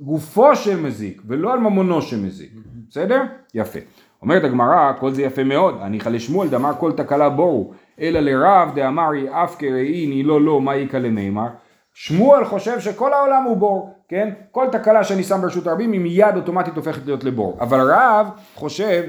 גופו 0.00 0.56
שמזיק, 0.56 1.22
ולא 1.28 1.52
על 1.52 1.58
ממונו 1.58 2.02
שמזיק. 2.02 2.52
בסדר? 2.90 3.22
יפה. 3.54 3.78
אומרת 4.22 4.44
הגמרא, 4.44 4.92
כל 5.00 5.10
זה 5.10 5.22
יפה 5.22 5.44
מאוד, 5.44 5.78
הניחא 5.80 6.08
לשמואל 6.08 6.48
דאמר 6.48 6.72
כל 6.78 6.92
תקלה 6.92 7.28
בורו, 7.28 7.72
אלא 8.00 8.20
לרב 8.20 8.70
דאמרי 8.74 9.26
אף 9.30 9.56
כראיני 9.58 10.22
לא 10.22 10.40
לא 10.40 10.60
מה 10.60 10.74
איכא 10.74 10.96
למימר. 10.96 11.46
שמואל 11.94 12.44
חושב 12.44 12.80
שכל 12.80 13.12
העולם 13.12 13.44
הוא 13.44 13.56
בור, 13.56 13.90
כן? 14.08 14.28
כל 14.50 14.66
תקלה 14.72 15.04
שאני 15.04 15.22
שם 15.22 15.40
ברשות 15.42 15.66
הרבים 15.66 15.92
היא 15.92 16.00
מיד 16.00 16.36
אוטומטית 16.36 16.76
הופכת 16.76 17.06
להיות 17.06 17.24
לבור. 17.24 17.56
אבל 17.60 17.80
רב 17.80 18.26
חושב 18.54 19.02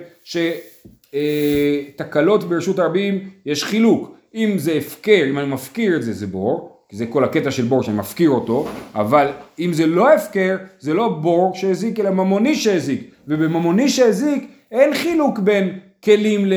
שתקלות 1.14 2.44
ברשות 2.44 2.80
הרבים 2.80 3.30
יש 3.46 3.64
חילוק. 3.64 4.16
אם 4.36 4.54
זה 4.58 4.74
הפקר, 4.74 5.26
אם 5.30 5.40
אני 5.40 5.48
מפקיר 5.48 5.96
את 5.96 6.04
זה 6.04 6.14
זה 6.14 6.28
בור, 6.28 6.80
כי 6.90 6.96
זה 6.96 7.06
כל 7.06 7.24
הקטע 7.24 7.52
של 7.52 7.66
בור 7.66 7.84
שאני 7.84 7.98
מפקיר 7.98 8.30
אותו, 8.30 8.68
אבל 8.96 9.28
אם 9.60 9.74
זה 9.74 9.88
לא 9.88 10.14
הפקר, 10.14 10.58
זה 10.80 10.94
לא 10.94 11.10
בור 11.10 11.52
שהזיק 11.56 12.00
אלא 12.00 12.10
ממוני 12.10 12.56
שהזיק, 12.56 13.12
ובממוני 13.28 13.90
שהזיק 13.90 14.52
אין 14.72 14.94
חילוק 14.94 15.40
בין 15.40 15.80
כלים 16.04 16.46
ל... 16.46 16.54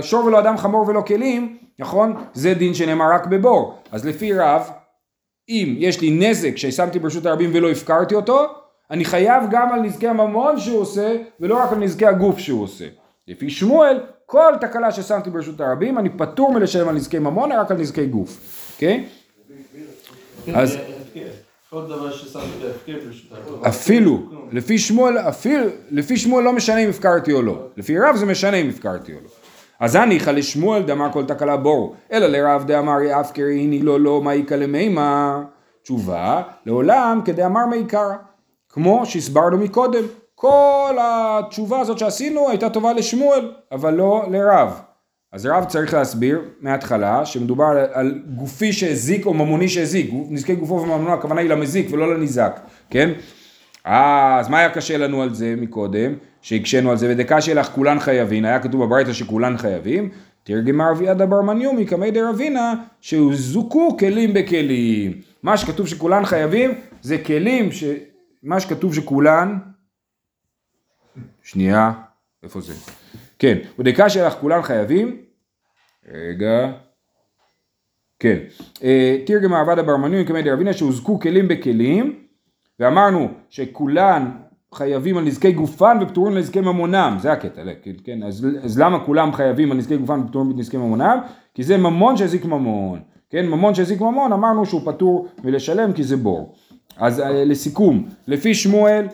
שור 0.00 0.24
ולא 0.24 0.38
אדם 0.38 0.56
חמור 0.58 0.88
ולא 0.88 1.00
כלים, 1.00 1.56
נכון? 1.78 2.14
זה 2.34 2.54
דין 2.54 2.74
שנאמר 2.74 3.12
רק 3.14 3.26
בבור. 3.26 3.78
אז 3.92 4.06
לפי 4.06 4.32
רב, 4.32 4.70
אם 5.48 5.74
יש 5.78 6.00
לי 6.00 6.10
נזק 6.10 6.56
ששמתי 6.56 6.98
ברשות 6.98 7.26
הרבים 7.26 7.50
ולא 7.54 7.70
הפקרתי 7.70 8.14
אותו, 8.14 8.46
אני 8.90 9.04
חייב 9.04 9.42
גם 9.50 9.72
על 9.72 9.80
נזקי 9.80 10.08
הממון 10.08 10.60
שהוא 10.60 10.80
עושה, 10.80 11.16
ולא 11.40 11.58
רק 11.58 11.72
על 11.72 11.78
נזקי 11.78 12.06
הגוף 12.06 12.38
שהוא 12.38 12.62
עושה. 12.62 12.84
לפי 13.28 13.50
שמואל, 13.50 14.00
כל 14.26 14.52
תקלה 14.60 14.92
ששמתי 14.92 15.30
ברשות 15.30 15.60
הרבים, 15.60 15.98
אני 15.98 16.08
פטור 16.08 16.52
מלשלם 16.52 16.88
על 16.88 16.94
נזקי 16.94 17.18
ממון, 17.18 17.52
רק 17.52 17.70
על 17.70 17.76
נזקי 17.76 18.06
גוף. 18.06 18.40
אוקיי? 18.74 19.04
אז- 20.54 20.76
אפילו, 23.68 24.18
לפי 24.52 24.78
שמואל, 24.78 25.18
אפילו, 25.18 25.64
לפי 25.90 26.16
שמואל 26.16 26.44
לא 26.44 26.52
משנה 26.52 26.78
אם 26.78 26.88
הפקרתי 26.88 27.32
או 27.32 27.42
לא. 27.42 27.58
לפי 27.76 27.98
רב 27.98 28.16
זה 28.16 28.26
משנה 28.26 28.56
אם 28.56 28.68
הפקרתי 28.68 29.12
או 29.12 29.18
לא. 29.24 29.28
אז 29.80 29.94
הניחא 29.94 30.30
לשמואל 30.30 30.82
דאמר 30.82 31.12
כל 31.12 31.24
תקלה 31.24 31.56
בורו, 31.56 31.94
אלא 32.12 32.26
לרב 32.26 32.64
דאמר 32.66 33.20
אף 33.20 33.32
קראיני 33.32 33.82
לא 33.82 34.00
לא 34.00 34.22
מה 34.22 34.32
איכא 34.32 34.54
למימר. 34.54 35.42
תשובה, 35.82 36.42
לעולם 36.66 37.20
כדאמר 37.24 37.66
מעיקרא. 37.66 38.14
כמו 38.68 39.06
שהסברנו 39.06 39.58
מקודם, 39.58 40.04
כל 40.34 40.96
התשובה 41.00 41.80
הזאת 41.80 41.98
שעשינו 41.98 42.48
הייתה 42.50 42.70
טובה 42.70 42.92
לשמואל, 42.92 43.52
אבל 43.72 43.94
לא 43.94 44.24
לרב. 44.30 44.80
אז 45.32 45.46
רב 45.46 45.64
צריך 45.64 45.94
להסביר 45.94 46.40
מההתחלה 46.60 47.26
שמדובר 47.26 47.64
על, 47.64 47.78
על 47.92 48.22
גופי 48.34 48.72
שהזיק 48.72 49.26
או 49.26 49.34
ממוני 49.34 49.68
שהזיק, 49.68 50.10
נזקי 50.28 50.54
גופו 50.54 50.74
וממונו, 50.74 51.12
הכוונה 51.12 51.40
היא 51.40 51.50
למזיק 51.50 51.86
ולא 51.90 52.14
לניזק, 52.14 52.60
כן? 52.90 53.10
אה, 53.86 54.38
אז 54.40 54.48
מה 54.48 54.58
היה 54.58 54.70
קשה 54.70 54.98
לנו 54.98 55.22
על 55.22 55.34
זה 55.34 55.54
מקודם, 55.56 56.14
שהקשינו 56.42 56.90
על 56.90 56.96
זה, 56.96 57.10
ודקה 57.10 57.38
לך 57.54 57.66
כולן 57.66 58.00
חייבים, 58.00 58.44
היה 58.44 58.60
כתוב 58.60 58.84
בברייתא 58.84 59.12
שכולן 59.12 59.56
חייבים, 59.56 60.08
תרגמה 60.44 60.90
רביעדה 60.90 61.26
בר 61.26 61.42
מניומי 61.42 61.86
קמי 61.86 62.10
דרבינה, 62.10 62.74
שהוזוקו 63.00 63.96
כלים 63.98 64.34
בכלים. 64.34 65.12
מה 65.42 65.56
שכתוב 65.56 65.86
שכולן 65.86 66.24
חייבים, 66.24 66.70
זה 67.02 67.18
כלים, 67.18 67.72
ש... 67.72 67.84
מה 68.42 68.60
שכתוב 68.60 68.94
שכולן, 68.94 69.58
שנייה, 71.42 71.92
איפה 72.42 72.60
זה? 72.60 72.74
כן, 73.38 73.58
ודקה 73.78 74.08
שלך 74.08 74.34
כולן 74.40 74.62
חייבים, 74.62 75.21
רגע, 76.08 76.72
כן, 78.18 78.38
אה, 78.82 79.16
תרגם 79.26 79.54
עבד 79.54 79.78
הברמניון 79.78 80.24
כמי 80.24 80.42
דרבינה 80.42 80.72
שהוזקו 80.72 81.20
כלים 81.20 81.48
בכלים, 81.48 82.18
ואמרנו 82.80 83.28
שכולן 83.48 84.30
חייבים 84.74 85.16
על 85.16 85.24
נזקי 85.24 85.52
גופן 85.52 85.98
ופטורים 86.02 86.34
לנזקי 86.34 86.60
ממונם, 86.60 87.16
זה 87.20 87.32
הקטע, 87.32 87.64
לא, 87.64 87.72
כן, 87.82 87.90
כן, 88.04 88.22
אז, 88.22 88.46
אז 88.62 88.78
למה 88.78 89.04
כולם 89.04 89.32
חייבים 89.32 89.72
על 89.72 89.78
נזקי 89.78 89.96
גופן 89.96 90.20
ופטורים 90.20 90.50
לנזקי 90.50 90.76
ממונם? 90.76 91.18
כי 91.54 91.62
זה 91.62 91.76
ממון 91.76 92.16
שהזיק 92.16 92.44
ממון, 92.44 93.00
כן, 93.30 93.46
ממון 93.46 93.74
שהזיק 93.74 94.00
ממון 94.00 94.32
אמרנו 94.32 94.66
שהוא 94.66 94.80
פטור 94.84 95.28
מלשלם 95.44 95.92
כי 95.92 96.04
זה 96.04 96.16
בור. 96.16 96.54
אז 96.96 97.20
אה, 97.20 97.44
לסיכום, 97.44 98.08
לפי 98.26 98.54
שמואל, 98.54 99.06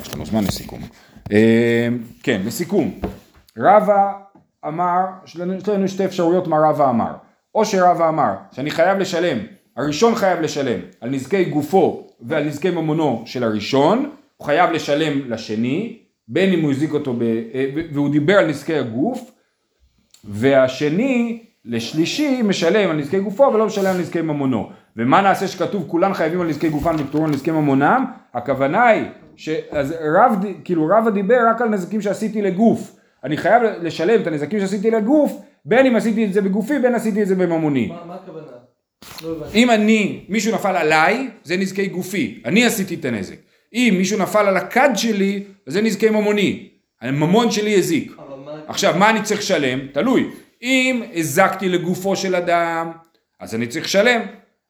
יש 0.00 0.14
לנו 0.14 0.26
זמן 0.26 0.44
לסיכום. 0.44 0.80
אה, 1.32 1.88
כן, 2.22 2.42
לסיכום. 2.44 3.00
רבא 3.58 4.12
אמר, 4.68 5.04
יש 5.24 5.36
לנו, 5.36 5.88
שתי 5.88 6.04
אפשרויות 6.04 6.46
מה 6.46 6.56
רבא 6.68 6.90
אמר. 6.90 7.12
או 7.54 7.64
שרבא 7.64 8.08
אמר 8.08 8.32
שאני 8.52 8.70
חייב 8.70 8.98
לשלם, 8.98 9.38
הראשון 9.76 10.14
חייב 10.14 10.40
לשלם 10.40 10.80
על 11.00 11.10
נזקי 11.10 11.44
גופו 11.44 12.06
ועל 12.20 12.44
נזקי 12.44 12.70
ממונו 12.70 13.22
של 13.26 13.44
הראשון, 13.44 14.10
הוא 14.36 14.46
חייב 14.46 14.70
לשלם 14.70 15.30
לשני, 15.30 15.98
בין 16.28 16.52
אם 16.52 16.62
הוא 16.62 16.70
הזיק 16.70 16.92
אותו, 16.92 17.12
ב, 17.14 17.22
אה, 17.22 17.66
והוא 17.92 18.10
דיבר 18.10 18.38
על 18.38 18.46
נזקי 18.46 18.74
הגוף, 18.74 19.30
והשני 20.24 21.42
לשלישי 21.64 22.42
משלם 22.42 22.90
על 22.90 22.96
נזקי 22.96 23.20
גופו 23.20 23.42
ולא 23.42 23.66
משלם 23.66 23.90
על 23.94 24.00
נזקי 24.00 24.20
ממונו. 24.20 24.70
ומה 24.96 25.20
נעשה 25.20 25.48
שכתוב 25.48 25.84
כולן 25.88 26.14
חייבים 26.14 26.40
על 26.40 26.48
נזקי 26.48 26.68
גופן 26.68 26.96
ופטורים 26.98 27.26
על 27.26 27.32
נזקי 27.32 27.50
ממונם? 27.50 28.04
הכוונה 28.34 28.86
היא 28.86 29.04
שאז 29.36 29.94
רב, 30.16 30.44
כאילו 30.64 30.86
רבא 30.86 31.10
דיבר 31.10 31.38
רק 31.50 31.60
על 31.60 31.68
נזקים 31.68 32.00
שעשיתי 32.00 32.42
לגוף. 32.42 32.96
אני 33.24 33.36
חייב 33.36 33.62
לשלם 33.82 34.22
את 34.22 34.26
הנזקים 34.26 34.60
שעשיתי 34.60 34.90
לגוף, 34.90 35.32
בין 35.64 35.86
אם 35.86 35.96
עשיתי 35.96 36.24
את 36.24 36.32
זה 36.32 36.40
בגופי, 36.40 36.78
בין 36.78 36.94
עשיתי 36.94 37.22
את 37.22 37.28
זה 37.28 37.34
בממוני. 37.34 37.86
מה 37.86 38.04
מה 38.06 38.14
הכוונה? 38.14 38.46
לא. 39.22 39.46
אם 39.54 39.70
אני, 39.70 40.24
מישהו 40.28 40.54
נפל 40.54 40.76
עליי, 40.76 41.28
זה 41.44 41.56
נזקי 41.56 41.86
גופי, 41.86 42.42
אני 42.44 42.64
עשיתי 42.64 42.94
את 42.94 43.04
הנזק. 43.04 43.36
אם 43.72 43.94
מישהו 43.98 44.18
נפל 44.18 44.46
על 44.46 44.56
הכד 44.56 44.90
שלי, 44.94 45.42
זה 45.66 45.82
נזקי 45.82 46.10
ממוני. 46.10 46.68
הממון 47.00 47.50
שלי 47.50 47.74
הזיק. 47.74 48.12
מה... 48.16 48.52
עכשיו, 48.66 48.94
מה 48.98 49.10
אני 49.10 49.22
צריך 49.22 49.40
לשלם? 49.40 49.78
תלוי. 49.92 50.30
אם 50.62 51.02
הזקתי 51.14 51.68
לגופו 51.68 52.16
של 52.16 52.34
אדם, 52.34 52.90
אז 53.40 53.54
אני 53.54 53.66
צריך 53.66 53.84
לשלם. 53.84 54.20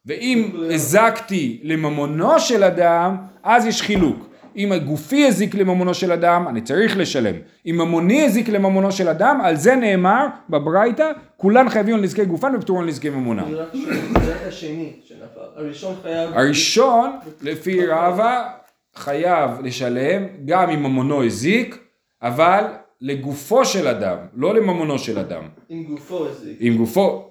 ואם 0.06 0.50
הזקתי 0.74 1.60
לממונו 1.62 2.40
של 2.40 2.64
אדם, 2.64 3.16
אז 3.42 3.66
יש 3.66 3.82
חילוק. 3.82 4.31
אם 4.56 4.72
הגופי 4.72 5.26
הזיק 5.26 5.54
לממונו 5.54 5.94
של 5.94 6.12
אדם, 6.12 6.48
אני 6.48 6.60
צריך 6.60 6.96
לשלם. 6.96 7.34
אם 7.66 7.74
ממוני 7.78 8.22
הזיק 8.22 8.48
לממונו 8.48 8.92
של 8.92 9.08
אדם, 9.08 9.40
על 9.42 9.56
זה 9.56 9.76
נאמר 9.76 10.26
בברייתא, 10.48 11.12
כולן 11.36 11.68
חייבים 11.68 11.94
על 11.94 12.00
נזקי 12.00 12.24
גופן 12.24 12.52
ופטורים 12.56 12.82
על 12.82 12.88
נזקי 12.88 13.10
ממונם. 13.10 13.44
אני 13.44 13.54
רק 13.54 13.68
שואל, 13.72 14.24
זה 14.24 14.34
רק 14.34 14.40
השני 14.48 14.92
שנפל. 15.04 15.40
הראשון 15.56 15.94
חייב... 16.02 16.30
הראשון, 16.32 17.10
לפי 17.42 17.86
רבא, 17.86 18.48
חייב 18.94 19.50
לשלם 19.62 20.26
גם 20.44 20.70
אם 20.70 20.82
ממונו 20.82 21.24
הזיק, 21.24 21.78
אבל 22.22 22.64
לגופו 23.00 23.64
של 23.64 23.88
אדם, 23.88 24.16
לא 24.34 24.54
לממונו 24.54 24.98
של 24.98 25.18
אדם. 25.18 25.42
עם 25.68 25.84
גופו 25.84 26.26
הזיק. 26.26 26.58
אם 26.60 26.74
גופו, 26.76 27.28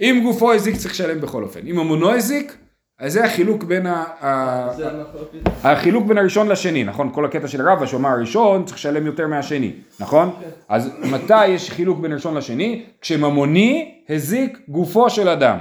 אם 0.00 0.20
גופו 0.22 0.52
הזיק 0.52 0.76
צריך 0.76 0.94
לשלם 0.94 1.20
בכל 1.20 1.42
אופן. 1.42 1.60
אם 1.66 1.76
ממונו 1.76 2.10
הזיק, 2.10 2.56
אז 2.98 3.12
זה 3.12 3.24
החילוק 3.24 3.64
בין 3.64 3.86
ה... 3.86 4.04
החילוק 5.64 6.06
בין 6.06 6.18
הראשון 6.18 6.48
לשני, 6.48 6.84
נכון? 6.84 7.10
כל 7.14 7.24
הקטע 7.24 7.48
של 7.48 7.68
רבא 7.68 7.86
שאומר 7.86 8.08
הראשון 8.08 8.64
צריך 8.64 8.76
לשלם 8.76 9.06
יותר 9.06 9.26
מהשני, 9.26 9.72
נכון? 10.00 10.30
אז 10.68 10.90
מתי 11.10 11.46
יש 11.46 11.70
חילוק 11.70 11.98
בין 11.98 12.12
הראשון 12.12 12.34
לשני? 12.34 12.82
כשממוני 13.00 13.94
הזיק 14.08 14.58
גופו 14.68 15.10
של 15.10 15.28
אדם. 15.28 15.58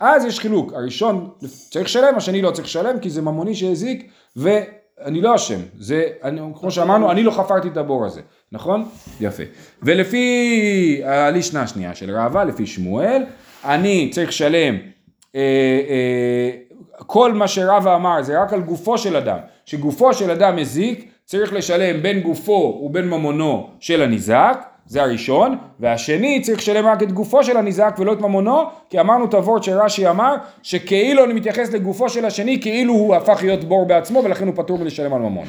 אז 0.00 0.24
יש 0.24 0.40
חילוק, 0.40 0.72
הראשון 0.72 1.30
צריך 1.70 1.84
לשלם, 1.84 2.16
השני 2.16 2.42
לא 2.42 2.50
צריך 2.50 2.66
לשלם 2.66 2.98
כי 2.98 3.10
זה 3.10 3.22
ממוני 3.22 3.54
שהזיק 3.54 4.10
ואני 4.36 5.20
לא 5.20 5.34
אשם, 5.34 5.60
זה, 5.78 6.04
אני, 6.22 6.40
כמו 6.60 6.70
שאמרנו, 6.70 7.10
אני 7.10 7.22
לא 7.22 7.30
חפרתי 7.30 7.68
את 7.68 7.76
הבור 7.76 8.06
הזה, 8.06 8.20
נכון? 8.52 8.88
יפה. 9.20 9.42
ולפי 9.82 11.00
הלישנה 11.04 11.62
השנייה 11.62 11.94
של 11.94 12.10
רבא, 12.16 12.44
לפי 12.44 12.66
שמואל, 12.66 13.22
אני 13.64 14.10
צריך 14.12 14.28
לשלם 14.28 14.74
אה, 15.34 15.40
אה, 15.88 16.50
כל 16.98 17.32
מה 17.32 17.48
שרבא 17.48 17.96
אמר 17.96 18.22
זה 18.22 18.42
רק 18.42 18.52
על 18.52 18.60
גופו 18.60 18.98
של 18.98 19.16
אדם, 19.16 19.38
שגופו 19.64 20.14
של 20.14 20.30
אדם 20.30 20.58
הזיק, 20.58 21.10
צריך 21.24 21.52
לשלם 21.52 22.02
בין 22.02 22.20
גופו 22.20 22.80
ובין 22.84 23.08
ממונו 23.08 23.70
של 23.80 24.02
הניזק, 24.02 24.64
זה 24.86 25.02
הראשון, 25.02 25.56
והשני 25.80 26.40
צריך 26.40 26.58
לשלם 26.58 26.86
רק 26.86 27.02
את 27.02 27.12
גופו 27.12 27.44
של 27.44 27.56
הניזק 27.56 27.96
ולא 27.98 28.12
את 28.12 28.20
ממונו, 28.20 28.62
כי 28.90 29.00
אמרנו 29.00 29.24
את 29.24 29.34
הוורד 29.34 29.62
שרש"י 29.62 30.08
אמר, 30.08 30.34
שכאילו 30.62 31.24
אני 31.24 31.32
מתייחס 31.32 31.72
לגופו 31.72 32.08
של 32.08 32.24
השני, 32.24 32.60
כאילו 32.60 32.92
הוא 32.92 33.14
הפך 33.14 33.38
להיות 33.42 33.64
בור 33.64 33.86
בעצמו 33.86 34.22
ולכן 34.24 34.46
הוא 34.46 34.54
פטור 34.56 34.78
מלשלם 34.78 35.14
על 35.14 35.20
ממון. 35.20 35.46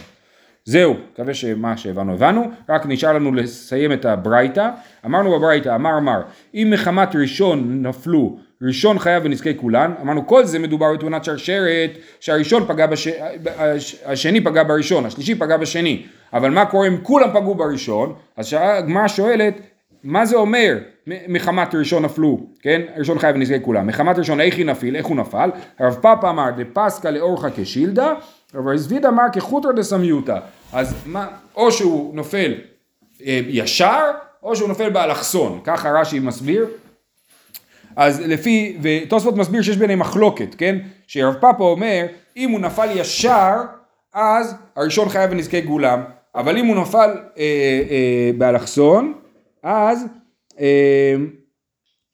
זהו, 0.66 0.94
מקווה 1.14 1.34
שמה 1.34 1.78
שהבנו 1.78 2.14
הבנו, 2.14 2.44
רק 2.70 2.86
נשאר 2.86 3.14
לנו 3.14 3.34
לסיים 3.34 3.92
את 3.92 4.06
הברייתא. 4.06 4.70
אמרנו 5.06 5.32
בברייתא, 5.32 5.76
אמר 5.76 5.98
אמר, 5.98 6.22
אם 6.54 6.68
מחמת 6.74 7.16
ראשון 7.16 7.88
נפלו, 7.88 8.38
ראשון 8.62 9.00
חייב 9.00 9.24
בנזקי 9.24 9.58
כולן, 9.58 9.94
אמרנו 10.02 10.28
כל 10.28 10.46
זה 10.46 10.60
מדובר 10.60 10.94
בתאונת 10.94 11.24
שרשרת, 11.24 11.90
שהראשון 12.20 12.66
פגע, 12.68 12.88
בש... 12.88 13.08
הש- 13.58 13.96
השני 14.06 14.42
פגע 14.44 14.64
בראשון, 14.64 15.06
השלישי 15.06 15.36
פגע 15.36 15.58
בשני, 15.58 16.06
אבל 16.34 16.50
מה 16.50 16.66
קורה 16.66 16.88
אם 16.88 16.98
כולם 17.04 17.30
פגעו 17.30 17.56
בראשון? 17.56 18.14
אז 18.38 18.56
הגמרא 18.60 19.08
שואלת, 19.08 19.54
מה 20.04 20.26
זה 20.26 20.36
אומר 20.36 20.78
מחמת 21.28 21.76
ראשון 21.76 22.06
נפלו, 22.06 22.40
כן? 22.62 22.82
ראשון 22.98 23.20
חייב 23.20 23.36
בנזקי 23.36 23.62
כולם. 23.62 23.88
מחמת 23.88 24.18
ראשון 24.20 24.42
איך 24.42 24.56
היא 24.58 24.66
נפיל, 24.66 24.96
איך 24.96 25.06
הוא 25.06 25.18
נפל? 25.18 25.50
הרב 25.80 25.94
פאפא 26.02 26.28
אמר 26.30 26.50
דפסקא 26.58 27.08
לאורחא 27.08 27.48
כשילדא, 27.56 28.14
רב 28.56 28.68
רזביד 28.68 29.06
אמר 29.06 29.24
כחוטרא 29.34 29.72
דסמיותא. 29.72 30.38
אז 30.74 30.96
מה, 31.06 31.28
או 31.56 31.72
שהוא 31.72 32.16
נופל 32.16 32.54
אה, 33.26 33.40
ישר, 33.48 34.12
או 34.44 34.56
שהוא 34.56 34.68
נופל 34.70 34.90
באלכסון, 34.90 35.60
ככה 35.64 35.90
רש"י 35.92 36.20
מסביר. 36.20 36.68
אז 37.96 38.22
לפי, 38.22 38.78
ותוספות 38.82 39.36
מסביר 39.36 39.62
שיש 39.62 39.78
ביניהם 39.78 40.00
מחלוקת, 40.00 40.56
כן? 40.56 40.78
שרב 41.08 41.34
פאפא 41.34 41.64
אומר, 41.64 42.06
אם 42.38 42.50
הוא 42.50 42.60
נפל 42.60 42.88
ישר, 42.96 43.56
אז 44.14 44.56
הראשון 44.76 45.10
חייב 45.10 45.32
בנזקי 45.32 45.62
גולם, 45.62 46.04
אבל 46.36 46.58
אם 46.58 46.66
הוא 46.66 46.76
נפל 46.76 47.10
אה, 47.38 47.44
אה, 47.90 48.32
באלכסון, 48.38 49.14
אז, 49.64 50.06
אה, 50.60 51.16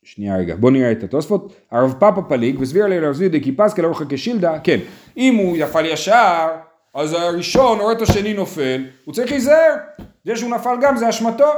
שנייה 0.03 0.37
רגע, 0.37 0.55
בוא 0.55 0.71
נראה 0.71 0.91
את 0.91 1.03
התוספות, 1.03 1.53
הרב 1.71 1.95
פאפא 1.99 2.21
פליג, 2.29 2.55
וסביר 2.59 2.87
לי 2.87 2.99
לרב 2.99 3.13
זידי 3.13 3.41
כי 3.41 3.51
פסקה 3.51 3.81
לאורך 3.81 4.01
כשילדה, 4.09 4.59
כן, 4.59 4.79
אם 5.17 5.35
הוא 5.35 5.57
נפל 5.57 5.85
ישר, 5.85 6.47
אז 6.93 7.13
הראשון 7.13 7.79
רואה 7.79 7.93
את 7.93 8.01
השני 8.01 8.33
נופל, 8.33 8.85
הוא 9.05 9.13
צריך 9.13 9.31
להיזהר, 9.31 9.75
זה 10.25 10.35
שהוא 10.35 10.49
נפל 10.49 10.75
גם 10.81 10.97
זה 10.97 11.09
אשמתו, 11.09 11.51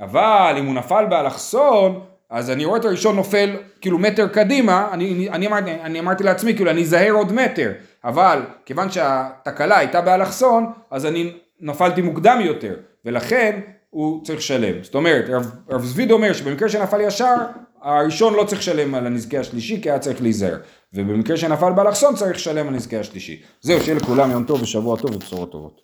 אבל 0.00 0.54
אם 0.58 0.66
הוא 0.66 0.74
נפל 0.74 1.04
באלכסון, 1.10 2.00
אז 2.30 2.50
אני 2.50 2.64
רואה 2.64 2.78
את 2.80 2.84
הראשון 2.84 3.16
נופל 3.16 3.56
כאילו 3.80 3.98
מטר 3.98 4.28
קדימה, 4.28 4.88
אני, 4.92 5.28
אני, 5.28 5.46
אמרתי, 5.46 5.70
אני 5.70 6.00
אמרתי 6.00 6.24
לעצמי 6.24 6.54
כאילו 6.54 6.70
אני 6.70 6.82
אזהר 6.82 7.12
עוד 7.12 7.32
מטר, 7.32 7.72
אבל 8.04 8.42
כיוון 8.64 8.90
שהתקלה 8.90 9.78
הייתה 9.78 10.00
באלכסון, 10.00 10.72
אז 10.90 11.06
אני 11.06 11.32
נפלתי 11.60 12.02
מוקדם 12.02 12.38
יותר, 12.44 12.74
ולכן 13.04 13.60
הוא 13.90 14.24
צריך 14.24 14.38
לשלם. 14.38 14.82
זאת 14.82 14.94
אומרת, 14.94 15.24
רב, 15.28 15.50
רב 15.70 15.84
זביד 15.84 16.10
אומר 16.10 16.32
שבמקרה 16.32 16.68
שנפל 16.68 17.00
ישר, 17.00 17.34
הראשון 17.82 18.34
לא 18.34 18.44
צריך 18.44 18.60
לשלם 18.60 18.94
על 18.94 19.06
הנזקי 19.06 19.38
השלישי, 19.38 19.82
כי 19.82 19.90
היה 19.90 19.98
צריך 19.98 20.22
להיזהר. 20.22 20.56
ובמקרה 20.94 21.36
שנפל 21.36 21.72
באלכסון 21.72 22.14
צריך 22.14 22.36
לשלם 22.36 22.68
על 22.68 22.74
הנזקי 22.74 22.96
השלישי. 22.96 23.42
זהו, 23.60 23.80
שיהיה 23.80 23.96
לכולם 23.96 24.30
יום 24.30 24.44
טוב 24.44 24.62
ושבוע 24.62 24.96
טוב 24.96 25.14
ובשורות 25.14 25.52
טובות. 25.52 25.80